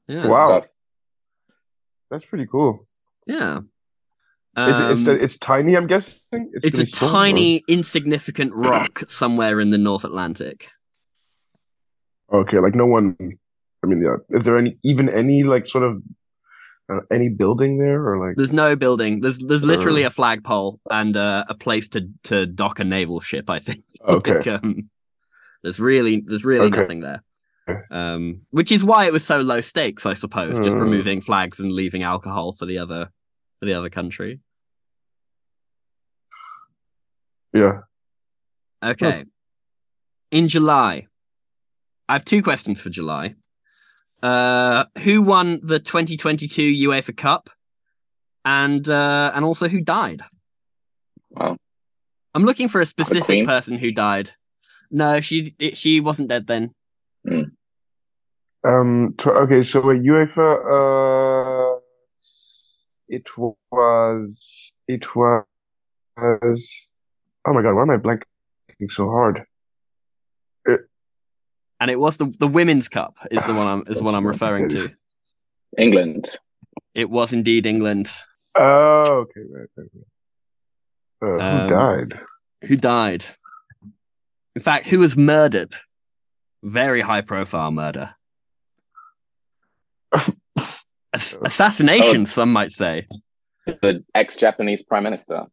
[0.07, 0.45] Yeah, Wow.
[0.45, 0.65] Stuff.
[2.09, 2.87] That's pretty cool.
[3.25, 3.61] yeah.
[4.57, 5.75] It's, it's Um, it's tiny.
[5.75, 6.19] I'm guessing.
[6.53, 10.67] It's a really small, or- tiny, insignificant rock somewhere in the North Atlantic.
[12.33, 13.15] Okay, like no one.
[13.83, 14.17] I mean, yeah.
[14.37, 16.01] Is there any even any like sort of
[16.91, 18.35] uh, any building there or like?
[18.37, 19.21] There's no building.
[19.21, 20.07] There's there's literally Uh.
[20.07, 23.49] a flagpole and uh, a place to to dock a naval ship.
[23.49, 23.83] I think.
[24.03, 24.33] Okay.
[24.33, 24.89] Like, um,
[25.61, 26.79] there's really there's really Okay.
[26.81, 27.23] nothing there.
[27.91, 30.79] Um, which is why it was so low stakes, I suppose, just Mm.
[30.81, 33.11] removing flags and leaving alcohol for the other
[33.61, 34.39] for the other country.
[37.53, 37.81] Yeah.
[38.83, 39.25] Okay.
[40.31, 41.07] In July,
[42.09, 43.35] I have two questions for July.
[44.23, 47.49] Uh, who won the 2022 UEFA Cup,
[48.43, 50.21] and uh, and also who died?
[51.29, 51.57] Wow.
[52.33, 54.31] I'm looking for a specific person who died.
[54.89, 56.73] No, she it, she wasn't dead then.
[58.63, 59.15] Um.
[59.17, 59.63] tw- okay.
[59.63, 60.49] So a UEFA.
[60.65, 61.60] Uh.
[63.11, 63.27] It
[63.71, 64.73] was.
[64.87, 66.87] It was.
[67.45, 67.73] Oh my God!
[67.75, 69.43] Why am I blanking so hard?
[70.65, 70.81] it,
[71.81, 74.69] And it was the the Women's Cup is the one I'm is what I'm referring
[74.69, 74.89] to.
[75.77, 76.37] England.
[76.93, 78.09] It was indeed England
[78.55, 79.25] Oh.
[79.25, 79.41] Okay.
[79.49, 79.67] Right.
[79.77, 79.87] right,
[81.21, 81.39] right.
[81.39, 82.19] Uh, Um, who died?
[82.63, 83.25] who died.
[84.55, 85.73] In fact, who was murdered?
[86.63, 88.15] Very high profile murder.
[91.13, 92.25] Ass- assassination, Oh.
[92.25, 93.07] some might say.
[93.65, 95.45] The ex-Japanese prime minister.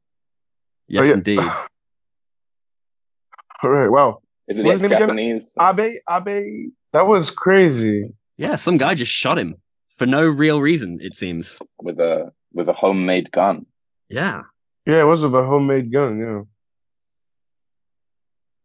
[0.87, 1.14] Yes, Oh, yeah.
[1.14, 1.40] indeed.
[3.62, 3.88] All right.
[3.88, 4.23] Wow.
[4.47, 5.57] Is it the is his name ex-Japanese?
[5.61, 5.97] Abe.
[6.09, 6.71] Abe.
[6.92, 8.14] That was crazy.
[8.37, 9.57] Yeah, some guy just shot him
[9.97, 11.59] for no real reason, it seems.
[11.83, 13.66] with a with a homemade gun.
[14.09, 14.42] Yeah,
[14.87, 16.18] Yeah, it was with a homemade gun.
[16.18, 16.42] Yeah.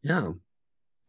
[0.04, 0.32] yeah.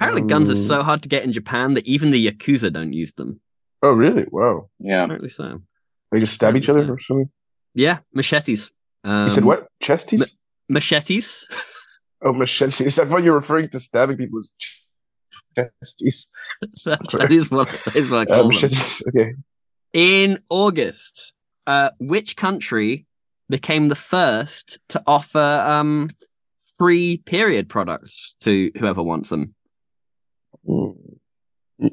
[0.00, 2.92] Apparently, guns are Um, so hard to get in Japan that even the Yakuza don't
[2.92, 3.40] use them.
[3.82, 4.24] Oh, really?
[4.30, 4.70] Wow.
[4.80, 5.04] Yeah.
[5.04, 5.60] Apparently so.
[6.14, 7.28] They just stab each other or something.
[7.74, 8.70] Yeah, machetes.
[9.02, 9.66] Um, You said what?
[9.82, 10.20] Chesties?
[10.20, 10.26] ma-
[10.68, 11.44] Machetes?
[12.22, 12.98] oh, machetes.
[13.00, 14.84] I thought you were referring to stabbing people's ch-
[15.58, 16.30] chesties.
[16.84, 18.70] that is what, that is what I Uh, call them.
[19.08, 19.32] Okay.
[19.92, 21.32] In August,
[21.66, 23.06] uh, which country
[23.48, 26.10] became the first to offer um,
[26.78, 29.52] free period products to whoever wants them?
[30.64, 30.94] Mm.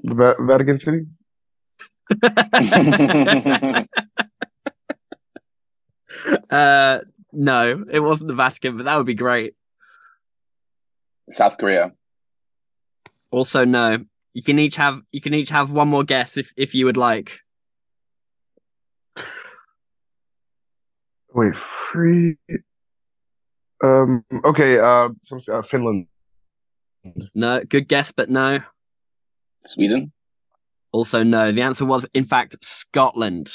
[0.03, 1.07] The Va- Vatican City?
[6.49, 6.99] uh,
[7.31, 9.55] no, it wasn't the Vatican, but that would be great.
[11.29, 11.93] South Korea.
[13.31, 14.05] Also, no.
[14.33, 16.97] You can each have you can each have one more guess if if you would
[16.97, 17.39] like.
[21.33, 22.37] Wait, free.
[23.83, 24.23] Um.
[24.45, 24.79] Okay.
[24.79, 25.09] Uh.
[25.49, 26.07] uh Finland.
[27.33, 28.59] No, good guess, but no.
[29.63, 30.11] Sweden.
[30.91, 31.51] Also, no.
[31.51, 33.51] The answer was, in fact, Scotland.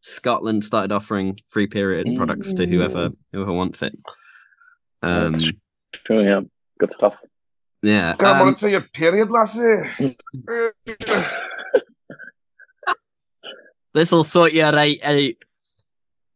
[0.00, 3.96] Scotland started offering free period products to whoever whoever wants it.
[5.02, 5.44] Um, That's
[6.04, 6.24] true.
[6.24, 6.40] Yeah.
[6.78, 7.14] Good stuff.
[7.82, 8.14] yeah.
[8.16, 9.82] Come um, on to your period, lassie.
[13.94, 15.32] this will sort you right out.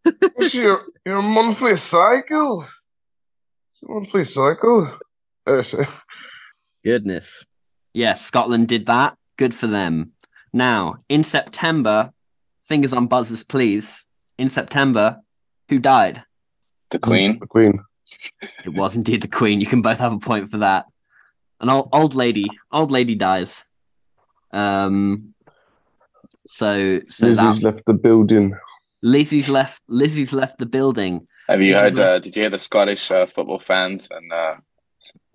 [0.05, 2.66] It's your your monthly cycle.
[3.72, 4.98] It's a monthly cycle.
[5.46, 5.87] So-
[6.85, 7.44] Goodness.
[7.94, 9.16] Yes, Scotland did that.
[9.38, 10.12] Good for them.
[10.53, 12.12] Now, in September,
[12.64, 14.07] fingers on buzzers, please.
[14.37, 15.20] In September,
[15.68, 16.22] who died?
[16.90, 17.38] The Queen.
[17.38, 17.81] The Queen.
[18.64, 19.61] It was indeed the Queen.
[19.61, 20.87] You can both have a point for that.
[21.61, 23.62] An old old lady, old lady dies.
[24.53, 25.35] Um.
[26.46, 28.57] So so Lizzie's that left the building.
[29.03, 29.83] Lizzie's left.
[29.88, 31.27] Lizzie's left the building.
[31.48, 31.92] Have you This heard?
[31.94, 34.55] is Uh, did you hear the Scottish uh, football fans and uh,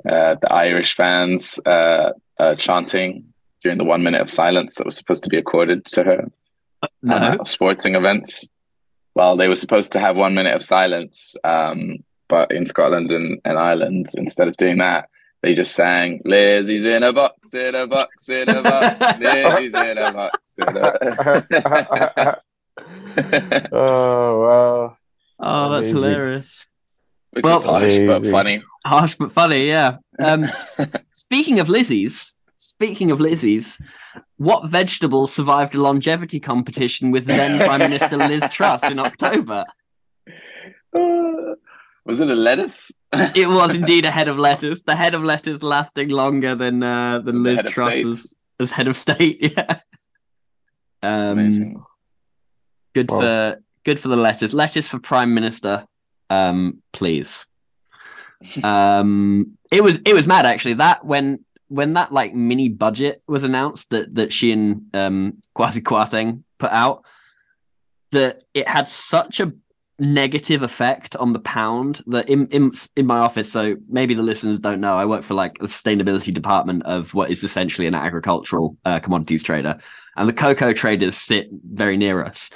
[0.07, 3.25] uh, the Irish fans uh, uh, chanting
[3.61, 6.31] during the one minute of silence that was supposed to be accorded to her
[7.01, 7.15] No.
[7.15, 8.47] at sporting events?
[9.15, 13.39] Well, they were supposed to have one minute of silence, um, but in Scotland and,
[13.43, 15.09] and Ireland, instead of doing that,
[15.41, 19.97] they just sang "Lizzie's in a box, in a box, in a box, Lizzie's in
[19.97, 22.37] a box." In a...
[23.71, 24.97] oh wow!
[25.39, 25.95] Oh, that's Amazing.
[25.95, 26.67] hilarious.
[27.31, 28.63] Which Well- is harsh but funny.
[28.85, 29.97] Harsh but funny, yeah.
[30.19, 30.45] Um,
[31.13, 32.35] speaking of Lizzie's,
[32.69, 33.77] speaking of Lizzie's,
[34.37, 39.65] what vegetable survived a longevity competition with then Prime Minister Liz Truss in October?
[40.95, 41.55] Uh,
[42.05, 42.91] was it a lettuce?
[43.35, 44.83] It was indeed a head of lettuce.
[44.83, 48.87] The head of lettuce lasting longer than uh, than The Liz Truss as, as head
[48.87, 49.39] of state.
[49.57, 49.79] Yeah.
[51.01, 51.83] Um, Amazing.
[52.93, 53.19] good Wow.
[53.19, 54.53] for good for the lettuce.
[54.53, 55.85] Lettuce for Prime Minister,
[56.29, 57.45] um, please.
[58.63, 60.73] um, it was it was mad actually.
[60.75, 65.81] That when when that like mini budget was announced that that she and um Kwasi
[65.81, 67.05] Kwarteng put out,
[68.11, 69.53] that it had such a
[69.99, 74.57] negative effect on the pound that in, in in my office so maybe the listeners
[74.57, 78.77] don't know i work for like the sustainability department of what is essentially an agricultural
[78.85, 79.77] uh, commodities trader
[80.15, 82.49] and the cocoa traders sit very near us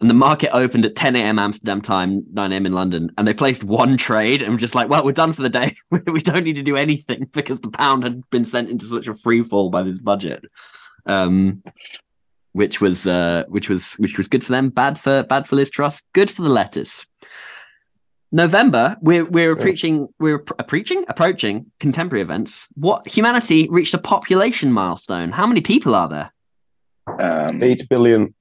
[0.00, 1.38] and the market opened at 10 a.m.
[1.38, 2.66] Amsterdam time, 9 a.m.
[2.66, 5.42] in London, and they placed one trade and were just like, well, we're done for
[5.42, 5.76] the day.
[5.90, 9.14] we don't need to do anything because the pound had been sent into such a
[9.14, 10.44] free fall by this budget.
[11.06, 11.62] Um,
[12.52, 15.70] which was uh, which was which was good for them, bad for bad for Liz
[15.70, 17.04] Truss, good for the letters.
[18.30, 19.62] November, we're we're yeah.
[19.62, 22.66] preaching we're pr- preaching approaching contemporary events.
[22.74, 25.30] What humanity reached a population milestone.
[25.32, 26.32] How many people are there?
[27.06, 28.34] Um, eight billion.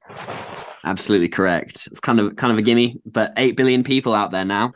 [0.84, 1.88] Absolutely correct.
[1.92, 4.74] It's kind of kind of a gimme, but eight billion people out there now,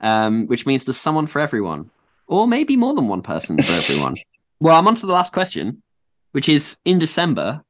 [0.00, 1.90] um, which means there's someone for everyone,
[2.26, 4.16] or maybe more than one person for everyone.
[4.60, 5.82] well, I'm on to the last question,
[6.32, 7.62] which is in December,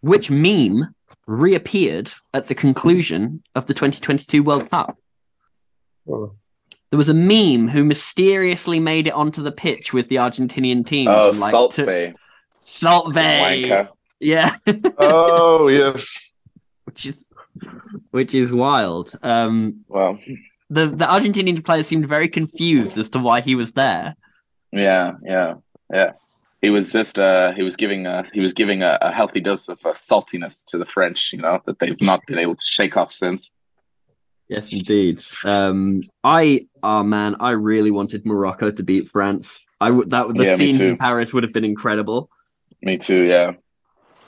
[0.00, 0.94] which meme
[1.26, 4.96] reappeared at the conclusion of the 2022 World Cup?
[6.08, 6.32] Oh.
[6.90, 11.08] There was a meme who mysteriously made it onto the pitch with the Argentinian team.
[11.08, 11.84] Oh, like, Salt to...
[11.84, 12.14] Bay.
[12.58, 13.62] Salt Bae.
[13.62, 13.88] Wanker.
[14.20, 14.56] Yeah.
[14.98, 16.32] oh yes.
[16.84, 17.26] Which is
[18.10, 19.12] which is wild.
[19.22, 20.18] Um, well,
[20.70, 24.16] the the Argentinian player seemed very confused as to why he was there.
[24.72, 25.54] Yeah, yeah,
[25.92, 26.12] yeah.
[26.60, 29.68] He was just uh, he was giving a, he was giving a, a healthy dose
[29.68, 32.96] of uh, saltiness to the French, you know, that they've not been able to shake
[32.96, 33.52] off since.
[34.48, 35.22] Yes, indeed.
[35.44, 39.64] Um, I oh man, I really wanted Morocco to beat France.
[39.80, 42.30] I would that the yeah, scenes in Paris would have been incredible.
[42.82, 43.22] Me too.
[43.22, 43.52] Yeah.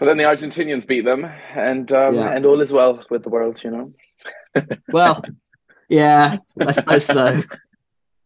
[0.00, 2.30] But then the Argentinians beat them, and um, yeah.
[2.30, 3.92] and all is well with the world, you know.
[4.88, 5.22] well,
[5.90, 7.42] yeah, I suppose so.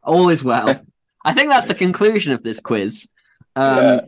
[0.04, 0.80] All is well.
[1.24, 3.08] I think that's the conclusion of this quiz.
[3.56, 4.00] Um, yeah.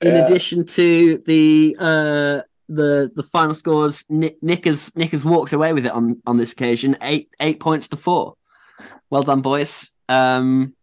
[0.00, 0.24] In yeah.
[0.24, 5.72] addition to the uh, the the final scores, Nick, Nick, has Nick has walked away
[5.72, 8.34] with it on on this occasion, eight eight points to four.
[9.10, 9.92] Well done, boys.
[10.08, 10.74] Um,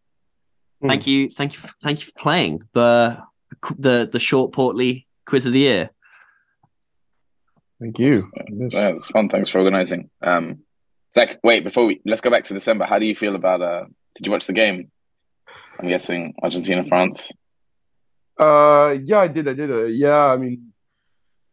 [0.81, 0.87] mm.
[0.87, 3.21] Thank you, thank you, thank you for playing the
[3.77, 5.89] the the short portly quiz of the year.
[7.79, 8.23] Thank you.
[8.49, 9.29] Yeah, it's fun.
[9.29, 10.09] Thanks for organizing.
[10.21, 10.59] Um,
[11.13, 12.85] Zach, wait before we let's go back to December.
[12.85, 13.61] How do you feel about?
[13.61, 14.91] Uh, did you watch the game?
[15.79, 17.31] I'm guessing Argentina France.
[18.39, 19.47] Uh, yeah, I did.
[19.47, 19.71] I did.
[19.71, 20.73] Uh, yeah, I mean,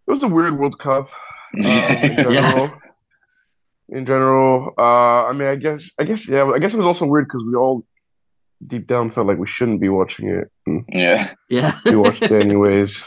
[0.07, 1.09] it was a weird World Cup.
[1.55, 2.33] Um, in general.
[2.35, 2.71] yeah.
[3.89, 7.07] In general, uh, I mean, I guess, I guess, yeah, I guess it was also
[7.07, 7.87] weird because we all
[8.67, 10.51] deep down felt like we shouldn't be watching it.
[10.93, 13.07] Yeah, yeah, we watched it anyways.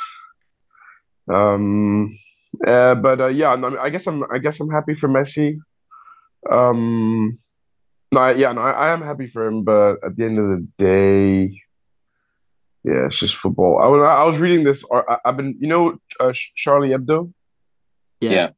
[1.32, 2.18] Um,
[2.66, 5.60] uh, but uh, yeah, no, I guess I'm I guess I'm happy for Messi.
[6.50, 7.40] Um,
[8.12, 10.46] no, I, yeah, no, I, I, am happy for him, but at the end of
[10.46, 11.62] the day,
[12.84, 13.80] yeah, it's just football.
[13.82, 14.84] I was I was reading this.
[14.92, 17.32] I, have been, you know, uh, Charlie Hebdo.
[18.20, 18.32] Yeah.
[18.32, 18.50] yeah.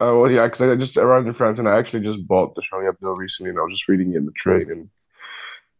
[0.00, 2.62] Uh, well, yeah, because I just arrived in France and I actually just bought the
[2.62, 4.88] Charlie Hebdo recently, and I was just reading it in the train, and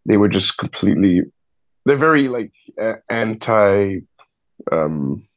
[0.07, 1.23] they were just completely.
[1.85, 2.53] They're very like
[3.09, 4.01] anti.
[4.71, 5.28] Um,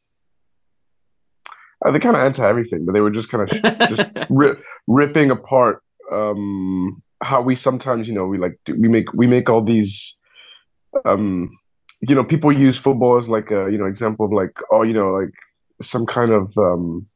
[1.86, 5.32] uh, they're kind of anti everything, but they were just kind of just rip, ripping
[5.32, 10.20] apart um, how we sometimes, you know, we like we make we make all these,
[11.06, 11.50] um,
[12.02, 14.94] you know, people use football as like a you know example of like oh you
[14.94, 15.34] know like
[15.82, 17.08] some kind of um,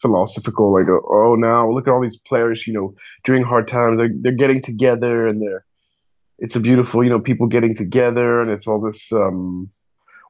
[0.00, 2.94] philosophical like oh now look at all these players you know
[3.24, 5.64] during hard times they're they're getting together and they're
[6.38, 9.70] it's a beautiful you know people getting together and it's all this um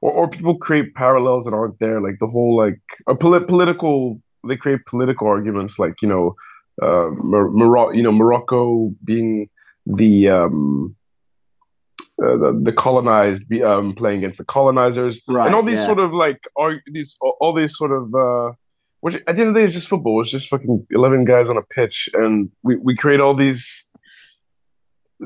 [0.02, 4.20] or, or people create parallels that aren't there like the whole like a polit- political
[4.46, 6.34] they create political arguments like you know
[6.82, 9.48] uh Morocco you know Morocco being
[9.86, 10.94] the um
[12.22, 15.86] uh, the, the colonized be, um, playing against the colonizers right, and all these yeah.
[15.86, 18.52] sort of like are these all these sort of uh
[19.00, 21.48] which at the end of the day is just football it's just fucking 11 guys
[21.48, 23.88] on a pitch and we, we create all these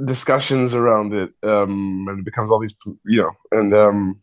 [0.04, 4.20] discussions around it um and it becomes all these you know and um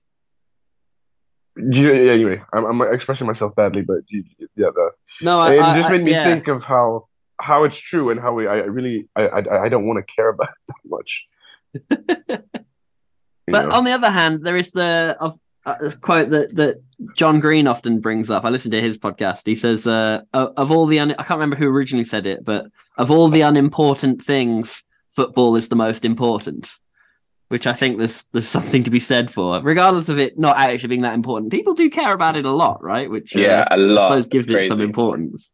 [1.58, 5.90] yeah, anyway, I'm, I'm expressing myself badly, but yeah, the, no, I, it I, just
[5.90, 6.24] made I, me yeah.
[6.24, 7.08] think of how
[7.40, 10.30] how it's true and how we I really I I, I don't want to care
[10.30, 11.26] about it that much.
[13.48, 13.72] but know?
[13.72, 15.18] on the other hand, there is the
[15.66, 16.82] uh, quote that that
[17.16, 18.46] John Green often brings up.
[18.46, 19.42] I listened to his podcast.
[19.46, 22.66] He says, uh, "Of all the un- I can't remember who originally said it, but
[22.98, 26.72] of all the unimportant things, football is the most important."
[27.50, 30.90] Which I think there's there's something to be said for, regardless of it not actually
[30.90, 31.52] being that important.
[31.52, 33.10] People do care about it a lot, right?
[33.10, 35.52] Which uh, yeah, uh, a lot gives it some importance.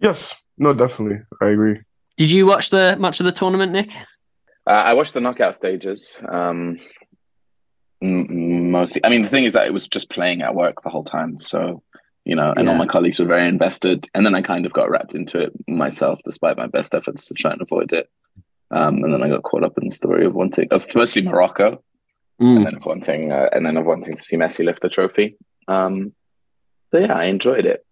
[0.00, 1.80] Yes, no, definitely, I agree.
[2.16, 3.90] Did you watch the much of the tournament, Nick?
[4.66, 6.22] Uh, I watched the knockout stages.
[6.28, 6.78] Um,
[8.00, 11.04] mostly, I mean, the thing is that it was just playing at work the whole
[11.04, 11.82] time, so
[12.24, 12.72] you know, and yeah.
[12.72, 15.52] all my colleagues were very invested, and then I kind of got wrapped into it
[15.66, 18.10] myself, despite my best efforts to try and avoid it.
[18.70, 21.82] Um, and then I got caught up in the story of wanting, of firstly Morocco,
[22.40, 22.56] mm.
[22.56, 25.36] and then of wanting, uh, and then of wanting to see Messi lift the trophy.
[25.68, 26.12] Um,
[26.90, 27.84] but yeah, I enjoyed it.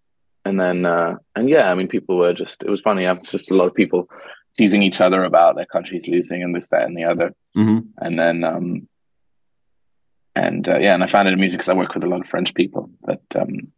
[0.45, 3.05] and then uh, and yeah, I mean, people were just it was funny.
[3.05, 4.09] I was just a lot of people
[4.57, 7.33] teasing each other about their countries losing and this, that, and the other.
[7.53, 8.87] hmm And then um,
[10.35, 12.27] and uh, yeah, and I found it amusing because I work with a lot of
[12.27, 13.71] French people that um,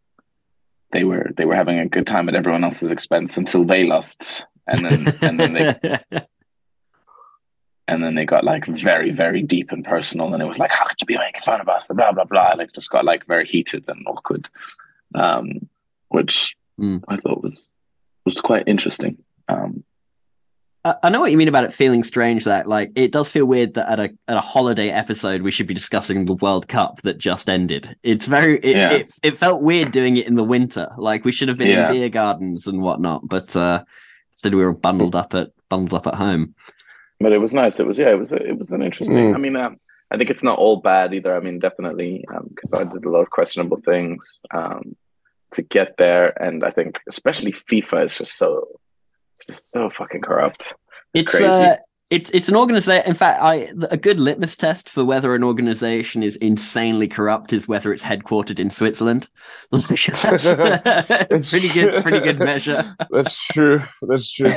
[0.91, 4.45] they were they were having a good time at everyone else's expense until they lost,
[4.67, 5.99] and then and then they
[7.91, 10.85] and then they got like very very deep and personal and it was like how
[10.85, 13.25] could you be making fun of us and blah blah blah like just got like
[13.25, 14.49] very heated and awkward
[15.15, 15.67] um
[16.09, 17.03] which Mm.
[17.09, 17.69] i thought was
[18.25, 19.17] was quite interesting
[19.49, 19.83] um
[20.83, 22.45] I I know what you mean about it feeling strange.
[22.45, 25.67] That like it does feel weird that at a at a holiday episode we should
[25.67, 27.95] be discussing the World Cup that just ended.
[28.01, 28.91] It's very it, Yeah.
[28.93, 30.87] it, it felt weird doing it in the winter.
[30.97, 31.89] Like we should have been Yeah.
[31.89, 33.83] in beer gardens and whatnot, but uh,
[34.33, 36.55] instead we were bundled up at bundled up at home.
[37.21, 39.35] But it was nice it was yeah it was it was an interesting Mm.
[39.35, 39.77] i mean um,
[40.11, 43.21] i think it's not all bad either i mean definitely because i did a lot
[43.21, 44.95] of questionable things um
[45.53, 48.67] to get there and i think especially fifa is just so
[49.47, 50.73] just so fucking corrupt
[51.13, 51.45] It's Crazy.
[51.45, 51.75] uh,
[52.11, 53.07] it's it's an organization.
[53.07, 57.69] In fact, I a good litmus test for whether an organization is insanely corrupt is
[57.69, 59.29] whether it's headquartered in Switzerland.
[59.71, 62.95] That's pretty good, pretty good measure.
[63.09, 63.81] That's true.
[64.01, 64.51] That's true.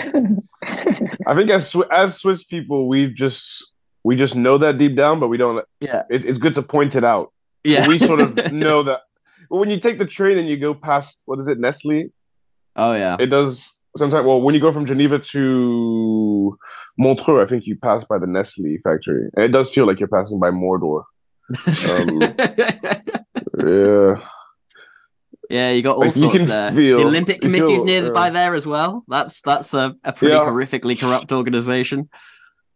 [1.26, 5.28] I think as as Swiss people, we just we just know that deep down, but
[5.28, 5.64] we don't.
[5.80, 7.32] Yeah, It, it's good to point it out.
[7.62, 7.86] yeah.
[7.86, 9.02] We sort of know that.
[9.48, 12.12] But when you take the train and you go past what is it, Nestle?
[12.74, 13.16] oh yeah.
[13.20, 14.26] It does sometimes.
[14.26, 16.23] Well, when you go from Geneva to
[16.98, 20.08] Montreux, I think you pass by the Nestle factory, and it does feel like you're
[20.08, 21.02] passing by Mordor.
[21.90, 22.20] Um,
[23.56, 24.16] Yeah,
[25.50, 26.72] yeah, you got all Like, sorts there.
[26.72, 28.30] feel- the Olympic Committee is nearby yeah.
[28.32, 29.04] there as well.
[29.08, 30.40] That's that's a, a pretty Yeah.
[30.40, 32.08] horrifically corrupt organization.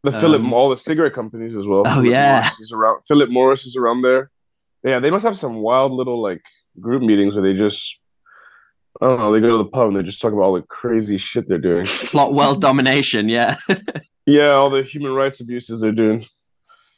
[0.05, 1.83] the Philip, Um, all the cigarette companies as well.
[1.87, 2.41] Oh, Philip yeah.
[2.41, 3.03] Morris is around.
[3.09, 4.31] Philip Morris is around there.
[4.85, 6.43] Yeah, they must have some wild little like
[6.81, 7.99] group meetings where they just.
[9.01, 9.32] I don't know.
[9.32, 11.59] They go to the pub and they just talk about all the crazy shit they're
[11.59, 11.86] doing.
[11.88, 13.28] Plot world domination.
[13.28, 13.57] Yeah.
[14.28, 16.26] Yeah, all the human rights abuses they're doing.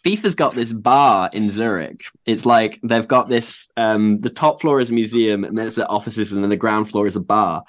[0.04, 2.02] FIFA's got this bar in Zurich.
[2.26, 3.68] It's like they've got this.
[3.76, 6.56] Um, the top floor is a museum, and then it's their offices, and then the
[6.56, 7.62] ground floor is a bar.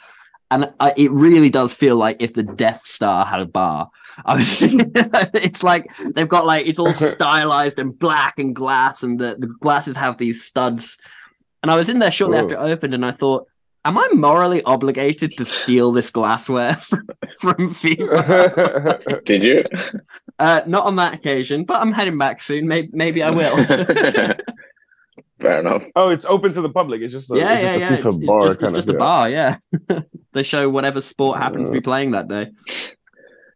[0.50, 3.92] And I, it really does feel like if the Death Star had a bar.
[4.26, 9.20] I was, it's like they've got like it's all stylized and black and glass, and
[9.20, 10.98] the, the glasses have these studs.
[11.62, 12.46] And I was in there shortly Whoa.
[12.46, 13.46] after it opened, and I thought,
[13.86, 17.06] am I morally obligated to steal this glassware from,
[17.40, 19.24] from FIFA?
[19.26, 19.64] did you
[20.40, 22.68] Uh, not on that occasion, but I'm heading back soon.
[22.68, 23.56] Maybe, maybe I will.
[25.40, 27.02] fair enough oh, it's open to the public.
[27.02, 27.90] It's just a, yeah, it's yeah, just yeah.
[27.90, 28.98] a It's, FIFA it's bar just, it's just a yeah.
[28.98, 29.30] bar.
[29.30, 29.56] Yeah,
[30.34, 31.82] they show whatever sport happens to be Uh.
[31.82, 32.52] playing that day.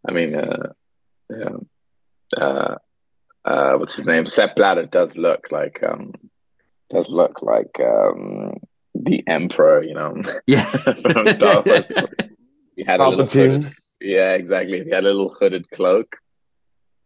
[0.08, 0.74] I mean, uh,
[1.30, 1.58] yeah,
[2.38, 2.76] uh,
[3.46, 4.26] uh, what's his name?
[4.26, 6.14] Sepp Blatter does look like um,
[6.90, 8.56] does look like um,
[9.04, 10.22] the emperor, you know.
[10.48, 10.64] Yeah.
[10.66, 11.84] from Star Wars.
[12.76, 14.84] He had a little hooded, yeah, exactly.
[14.84, 16.18] He had a little hooded cloak.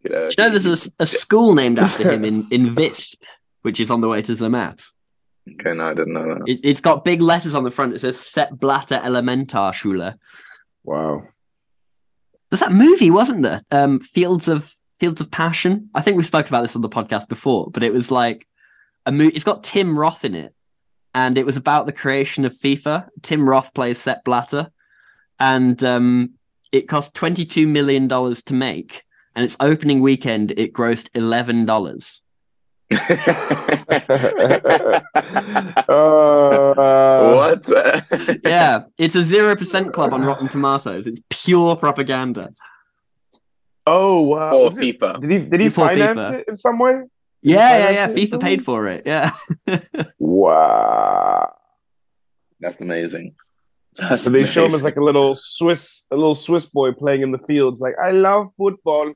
[0.04, 3.22] You know, you know there's a school named after him in, in Visp,
[3.64, 4.82] which is on the way to Zermatt.
[5.60, 6.44] Okay, no, I didn't know that.
[6.48, 7.94] It, it's got big letters on the front.
[7.94, 10.16] It says Sepp Blatter Elementarschule.
[10.84, 11.24] Wow.
[12.50, 13.62] There's that movie, wasn't there?
[13.72, 15.90] Um, Fields of Fields of Passion.
[15.94, 18.48] I think we spoke about this on the podcast before, but it was like
[19.06, 19.36] a movie.
[19.36, 20.54] It's got Tim Roth in it,
[21.14, 23.08] and it was about the creation of FIFA.
[23.22, 24.70] Tim Roth plays Sepp Blatter,
[25.40, 26.32] and um,
[26.72, 29.04] it cost twenty two million dollars to make.
[29.36, 32.22] And its opening weekend, it grossed eleven dollars.
[35.88, 37.70] Uh, what?
[38.44, 41.08] Yeah, it's a zero percent club on Rotten Tomatoes.
[41.08, 42.50] It's pure propaganda.
[43.86, 44.54] Oh wow!
[44.54, 45.22] Or Was it- FIFA.
[45.22, 46.40] Did he did he Before finance FIFA.
[46.40, 47.02] it in some way?
[47.44, 48.08] Did he Yeah, yeah, yeah.
[48.08, 49.04] finance FIFA paid for it.
[49.06, 49.32] Yeah.
[50.20, 51.54] Wow!
[52.60, 53.36] That's amazing.
[53.98, 57.22] That's So they show him as like a little Swiss, a little Swiss boy playing
[57.22, 57.82] in the fields.
[57.82, 59.14] Like I love football.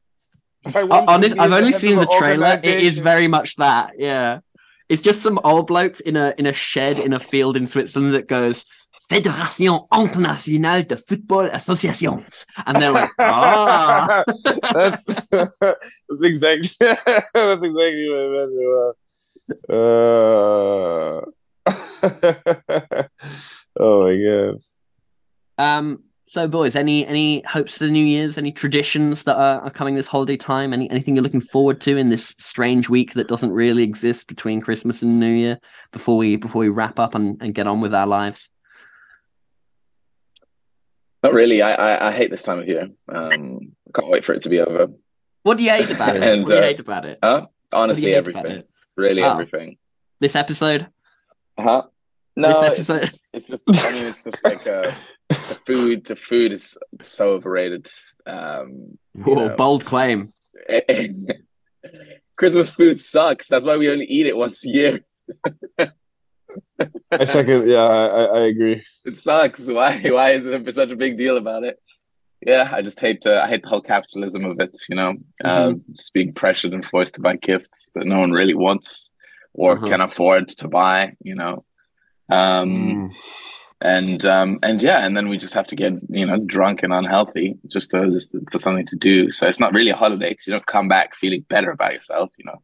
[0.65, 2.59] I Honest, I've only seen the trailer.
[2.63, 3.93] It is very much that.
[3.97, 4.39] Yeah,
[4.89, 8.13] it's just some old blokes in a in a shed in a field in Switzerland
[8.13, 8.65] that goes
[9.09, 12.23] Fédération Internationale de Football Association.
[12.65, 18.95] and they're like, ah, that's, that's exactly that's exactly what I meant.
[19.69, 21.21] Uh,
[23.79, 24.59] oh my god!
[25.57, 26.03] um.
[26.25, 28.37] So, boys, any any hopes for the New Year's?
[28.37, 30.73] Any traditions that are, are coming this holiday time?
[30.73, 34.61] Any anything you're looking forward to in this strange week that doesn't really exist between
[34.61, 35.59] Christmas and New Year?
[35.91, 38.49] Before we before we wrap up and, and get on with our lives.
[41.23, 41.61] Not really.
[41.61, 42.89] I, I I hate this time of year.
[43.07, 44.87] Um, can't wait for it to be over.
[45.43, 46.23] What do you hate about it?
[46.23, 47.19] And, what do you uh, hate about it?
[47.23, 47.31] Huh?
[47.31, 48.45] What do you Honestly, everything.
[48.45, 48.69] it?
[48.95, 49.31] Really, Oh.
[49.31, 49.77] everything.
[50.19, 50.87] This episode.
[51.57, 51.83] Huh?
[52.35, 53.19] No, this it's, episode?
[53.33, 53.63] it's just.
[53.67, 54.91] I mean, it's just like uh,
[55.29, 56.05] the food.
[56.05, 57.87] The food is so overrated.
[58.25, 60.33] Um, Whoa, know, bold claim.
[62.35, 63.47] Christmas food sucks.
[63.47, 64.99] That's why we only eat it once a year.
[67.11, 67.67] I second.
[67.69, 68.83] Yeah, I, I, agree.
[69.05, 69.67] It sucks.
[69.69, 69.99] Why?
[70.03, 71.77] Why is it such a big deal about it?
[72.45, 73.25] Yeah, I just hate.
[73.25, 74.77] Uh, I hate the whole capitalism of it.
[74.89, 75.13] You know,
[75.45, 79.13] uh, just being pressured and forced to buy gifts that no one really wants
[79.53, 79.85] or Uh-huh.
[79.87, 81.13] can afford to buy.
[81.21, 81.65] You know,
[82.29, 83.09] um, Mm.
[83.81, 86.93] and um, and yeah, and then we just have to get you know drunk and
[86.93, 89.31] unhealthy just to just for something to do.
[89.31, 92.29] So it's not really a holiday because you don't come back feeling better about yourself.
[92.37, 92.61] You know,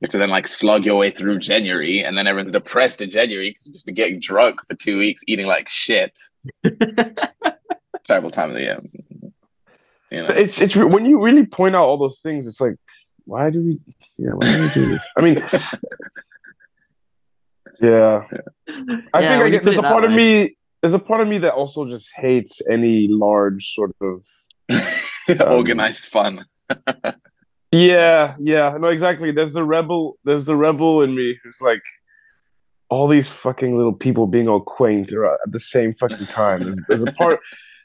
[0.00, 3.10] you have to then like slog your way through January, and then everyone's depressed in
[3.10, 6.16] January because you've just been getting drunk for two weeks, eating like shit.
[8.04, 8.80] Terrible time of the year.
[10.10, 12.46] You know, It's it's when you really point out all those things.
[12.46, 12.76] It's like,
[13.24, 13.80] why do we?
[14.16, 15.02] Yeah, why do we do this?
[15.16, 15.36] I mean,
[17.80, 18.24] yeah.
[19.12, 19.64] I Yeah, think I get.
[19.64, 20.54] There's a that part of me.
[20.80, 24.22] There's a part of me that also just hates any large sort of.
[25.28, 26.46] Um, organized fun.
[27.70, 29.30] Yeah, yeah, no, exactly.
[29.30, 30.18] There's the rebel.
[30.24, 31.82] There's the rebel in me who's like,
[32.88, 36.62] all these fucking little people being all quaint are at the same fucking time.
[36.62, 37.40] There's, there's a part.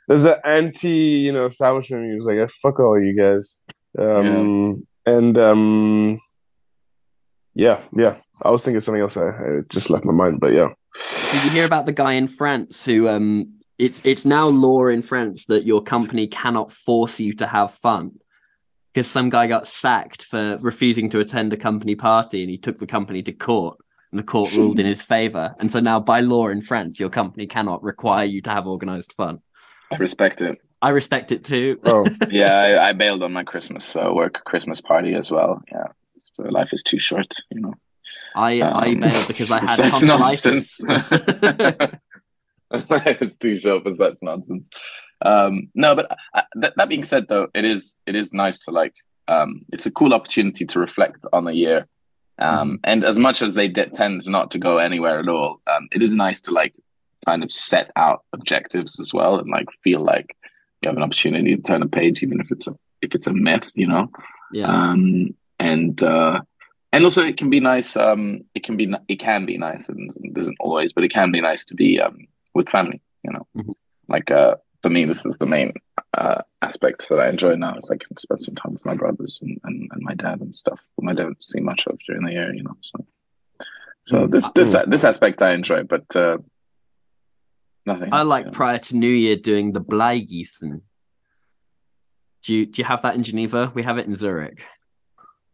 [0.08, 3.60] There's an anti, you know, establishment He was like, "Fuck all you guys,"
[3.98, 6.20] um, and um,
[7.54, 8.16] yeah, yeah.
[8.42, 9.18] I was thinking of something else.
[9.18, 10.70] I, I just left my mind, but yeah.
[11.32, 15.02] Did you hear about the guy in France who um it's it's now law in
[15.02, 18.12] France that your company cannot force you to have fun
[18.94, 22.78] because some guy got sacked for refusing to attend a company party and he took
[22.78, 23.78] the company to court
[24.12, 27.10] and the court ruled in his favor and so now by law in France your
[27.10, 29.40] company cannot require you to have organized fun.
[29.92, 30.58] I respect it.
[30.82, 31.80] I respect it too.
[31.86, 35.62] Oh, Yeah, I, I bailed on my Christmas uh, work Christmas party as well.
[35.72, 37.74] Yeah, just, uh, life is too short, you know.
[38.36, 40.82] I I Um, bailed because I had such nonsense.
[42.72, 44.70] it's too short for such nonsense.
[45.24, 48.72] Um, no, but uh, that, that being said, though, it is it is nice to
[48.72, 48.96] like.
[49.28, 51.88] Um, it's a cool opportunity to reflect on the year,
[52.40, 55.88] um, and as much as they de- tend not to go anywhere at all, um,
[55.94, 56.76] it is nice to like
[57.26, 60.36] kind of set out objectives as well, and like feel like
[60.82, 63.34] you have an opportunity to turn a page, even if it's a if it's a
[63.34, 64.10] myth, you know
[64.54, 64.68] yeah.
[64.68, 66.40] um and uh
[66.92, 70.12] and also it can be nice um it can be it can be nice and
[70.22, 73.48] it isn't always but it can be nice to be um with family you know
[73.58, 73.74] Mhm.
[74.08, 75.74] like uh for me this is the main
[76.18, 79.40] uh aspect that i enjoy now is i can spend some time with my brothers
[79.42, 82.32] and, and, and my dad and stuff whom i don't see much of during the
[82.34, 83.06] year you know so
[84.06, 84.32] so Mm.
[84.32, 86.38] this this this aspect i enjoy but uh
[87.86, 88.52] nothing I else, like know.
[88.52, 90.82] prior to New Year doing the Bleigießen.
[92.44, 93.72] Do you do you have that in Geneva?
[93.74, 94.62] We have it in Zurich.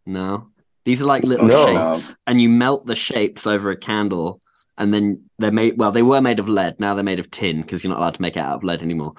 [0.06, 0.50] No,
[0.86, 1.66] these are like little No.
[1.66, 4.42] shapes, and you melt the shapes over a candle,
[4.80, 5.78] and then they're made.
[5.78, 6.80] Well, they were made of lead.
[6.80, 8.82] Now they're made of tin because you're not allowed to make it out of lead
[8.82, 9.14] anymore.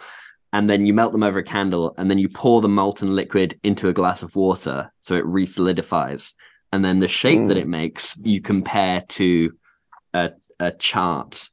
[0.53, 3.61] And then you melt them over a candle, and then you pour the molten liquid
[3.63, 6.35] into a glass of water, so it re-solidifies.
[6.73, 7.61] And then the shape that Mm.
[7.61, 9.53] it makes, you compare to
[10.15, 11.49] a a chart,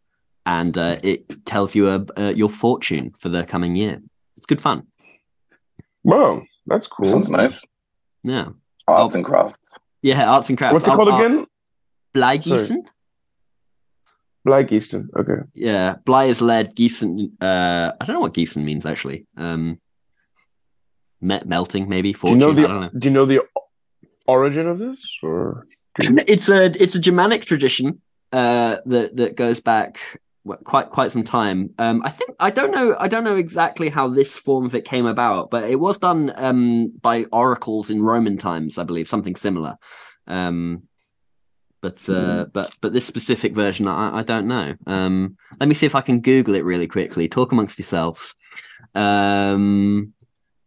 [0.45, 4.01] and uh, it tells you a, uh, your fortune for the coming year.
[4.35, 4.83] It's good fun.
[6.03, 7.05] wow, that's cool.
[7.05, 7.63] sounds nice
[8.23, 8.49] Yeah,
[8.87, 10.29] arts and crafts yeah.
[10.31, 10.73] Arts and crafts.
[10.73, 11.45] What's it called art- again?
[12.15, 12.77] Bleigießen?
[14.47, 15.09] Black Gießen.
[15.13, 15.41] Okay.
[15.53, 16.73] Yeah, Blei is lead.
[16.73, 17.31] Gießen.
[17.41, 19.25] Uh, I don't know what Geeson means actually.
[19.35, 19.79] Um,
[21.19, 22.13] me- melting maybe.
[22.13, 22.39] Do you Fortune.
[22.39, 22.89] know I the don't know.
[22.97, 23.41] Do you know the
[24.25, 24.99] origin of this?
[25.21, 25.67] Or
[25.99, 29.99] it's a it's a Germanic tradition uh, that that goes back
[30.63, 31.71] quite quite some time.
[31.77, 34.85] Um, I think I don't know I don't know exactly how this form of it
[34.85, 39.35] came about, but it was done um, by oracles in Roman times, I believe, something
[39.35, 39.75] similar.
[40.25, 40.83] Um,
[41.81, 44.75] but uh, but but this specific version, I, I don't know.
[44.85, 47.27] Um, let me see if I can Google it really quickly.
[47.27, 48.35] Talk amongst yourselves.
[48.95, 50.13] Um,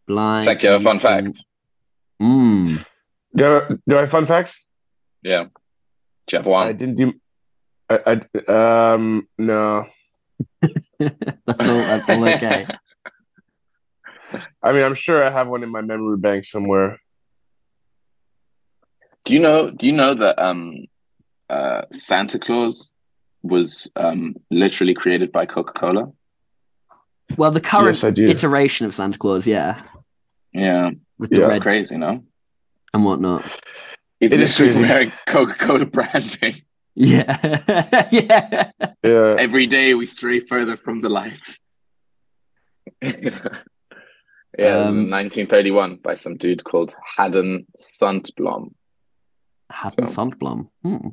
[0.07, 0.45] blind.
[0.45, 1.45] Zach, do you have fun fact
[2.23, 2.85] Mm.
[3.35, 4.61] do I, do I have fun facts?
[5.23, 5.45] yeah
[6.27, 6.67] do you have one?
[6.69, 7.13] I didn't do.
[7.89, 9.87] I, I um no.
[10.99, 11.83] that's all.
[11.83, 12.67] That's all okay.
[14.63, 17.01] I mean, I'm sure I have one in my memory bank somewhere.
[19.25, 19.71] Do you know?
[19.71, 20.87] Do you know that um,
[21.51, 22.93] uh, Santa Claus
[23.43, 26.13] was um, literally created by Coca Cola?
[27.37, 29.83] Well, the current Yes, iteration of Santa Claus, yeah,
[30.53, 31.43] Yeah, with the Yeah.
[31.43, 32.25] that's red crazy, no?
[32.93, 33.45] and whatnot.
[34.19, 34.89] He's It is literally crazy.
[34.93, 36.55] wearing Coca Cola branding.
[36.97, 38.71] Yeah, yeah.
[39.03, 39.37] Yeah.
[39.39, 41.59] Every day we stray further from the lights.
[43.03, 43.21] yeah,
[44.59, 48.75] Um, in 1931 by some dude called Haddon Sundblom.
[49.71, 50.69] Haddon So- Sandblom.
[50.83, 51.09] Hmm.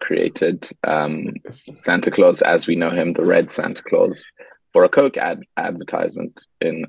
[0.00, 4.26] Created um, Santa Claus as we know him, the Red Santa Claus,
[4.72, 6.84] for a Coke ad advertisement in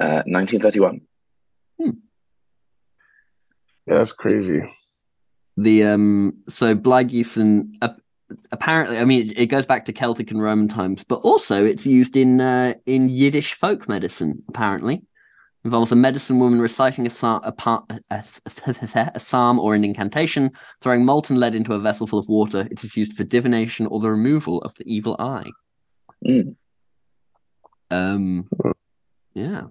[0.00, 1.00] uh, 1931.
[3.86, 4.62] Yeah, that's crazy.
[5.56, 7.90] The um, so Bleigießen uh,
[8.50, 12.16] apparently, I mean, it goes back to Celtic and Roman times, but also it's used
[12.16, 14.42] in uh, in Yiddish folk medicine.
[14.48, 15.02] Apparently,
[15.64, 17.52] involves a medicine woman reciting a, psalm, a,
[18.10, 18.24] a,
[19.14, 20.50] a, psalm or an incantation,
[20.80, 22.66] throwing molten lead into a vessel full of water.
[22.70, 25.50] It is used for divination or the removal of the evil eye.
[26.26, 26.56] Mm.
[27.90, 28.48] Um,
[29.34, 29.64] yeah.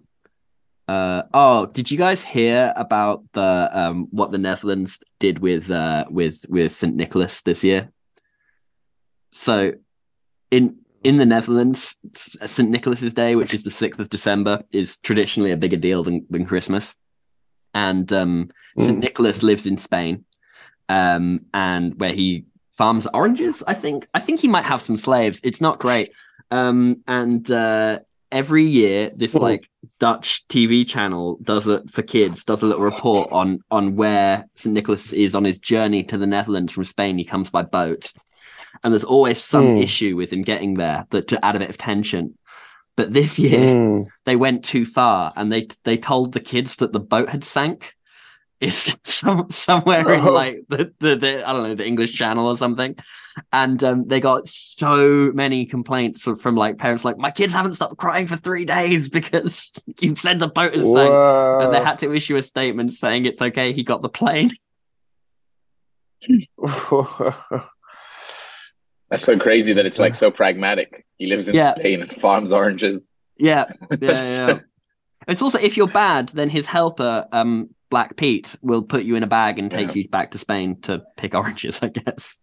[0.87, 6.05] Uh, oh, did you guys hear about the um what the Netherlands did with uh
[6.09, 7.91] with with Saint Nicholas this year?
[9.31, 9.73] So,
[10.49, 12.69] in in the Netherlands, St.
[12.69, 16.45] Nicholas's Day, which is the 6th of December, is traditionally a bigger deal than, than
[16.45, 16.93] Christmas.
[17.73, 18.85] And um, mm.
[18.85, 18.99] St.
[18.99, 20.25] Nicholas lives in Spain,
[20.89, 24.07] um, and where he farms oranges, I think.
[24.13, 25.39] I think he might have some slaves.
[25.43, 26.11] It's not great.
[26.51, 27.99] Um, and uh,
[28.31, 29.39] every year, this mm.
[29.39, 34.45] like Dutch TV channel does it for kids, does a little report on on where
[34.55, 34.73] St.
[34.73, 37.17] Nicholas is on his journey to the Netherlands from Spain.
[37.17, 38.11] He comes by boat
[38.84, 39.84] and there's always some mm.
[39.84, 42.38] issue with him getting there that to add a bit of tension.
[42.95, 44.07] But this year mm.
[44.25, 47.93] they went too far, and they they told the kids that the boat had sank.
[48.59, 50.13] It's some, somewhere oh.
[50.13, 52.95] in like the, the, the I don't know the English Channel or something,
[53.51, 57.73] and um, they got so many complaints from, from, like parents like my kids haven't
[57.73, 61.99] stopped crying for three days because you said the boat has sank, and they had
[61.99, 64.51] to issue a statement saying it's okay he got the plane.
[69.12, 71.05] That's so crazy that it's like so pragmatic.
[71.18, 71.76] He lives in yeah.
[71.76, 73.12] Spain and farms oranges.
[73.38, 73.97] Yeah, yeah,
[74.47, 74.59] yeah.
[75.28, 79.24] it's also if you're bad, then his helper, um, Black Pete, will put you in
[79.24, 79.93] a bag and take yeah.
[79.95, 81.80] you back to Spain to pick oranges.
[81.82, 82.38] I guess.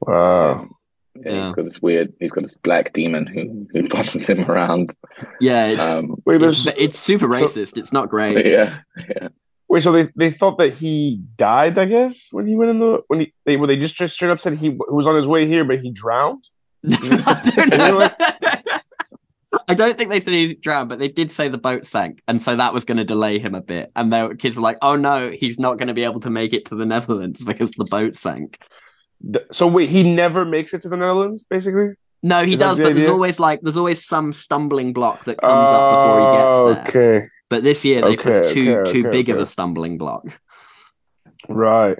[0.00, 0.68] Wow.
[1.16, 2.12] Yeah, yeah, he's got this weird.
[2.20, 4.94] He's got this black demon who who follows him around.
[5.40, 7.78] Yeah, it's, um, it's, it's, super racist.
[7.78, 8.44] It's not great.
[8.46, 9.28] Yeah, yeah.
[9.70, 13.02] Wait, so they, they thought that he died, I guess, when he went in the
[13.06, 15.46] when he they well, they just just straight up said he was on his way
[15.46, 16.44] here, but he drowned.
[19.68, 22.42] I don't think they said he drowned, but they did say the boat sank, and
[22.42, 23.92] so that was going to delay him a bit.
[23.94, 26.52] And the kids were like, "Oh no, he's not going to be able to make
[26.52, 28.58] it to the Netherlands because the boat sank."
[29.52, 31.90] So wait, he never makes it to the Netherlands, basically.
[32.24, 33.02] No, he Is does, but idea?
[33.02, 36.74] there's always like there's always some stumbling block that comes up before he gets oh,
[36.74, 36.88] there.
[36.88, 37.28] Okay.
[37.50, 40.24] But this year they okay, put too okay, too okay, big of a stumbling block.
[41.48, 41.98] Right.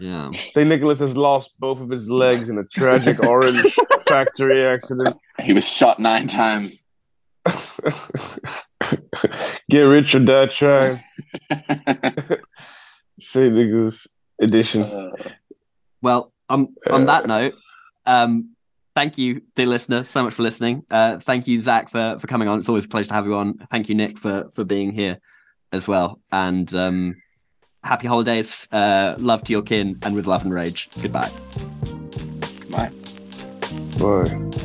[0.00, 0.30] Yeah.
[0.50, 0.68] St.
[0.68, 3.76] Nicholas has lost both of his legs in a tragic orange
[4.08, 5.16] factory accident.
[5.42, 6.86] He was shot nine times.
[9.70, 10.98] Get rich or die trying.
[13.20, 13.52] St.
[13.52, 14.06] Nicholas
[14.40, 14.82] edition.
[14.82, 15.10] Uh,
[16.02, 17.54] well, um, on uh, that note,
[18.04, 18.55] um,
[18.96, 20.82] thank you, dear listener, so much for listening.
[20.90, 22.58] Uh, thank you, Zach, for for coming on.
[22.58, 23.58] It's always a pleasure to have you on.
[23.70, 25.18] Thank you, Nick, for for being here
[25.70, 26.18] as well.
[26.32, 27.16] And um,
[27.84, 28.66] happy holidays.
[28.72, 30.88] Uh, love to your kin, and with love and rage.
[31.00, 31.30] Goodbye.
[32.60, 32.90] Goodbye.
[34.00, 34.55] Bye.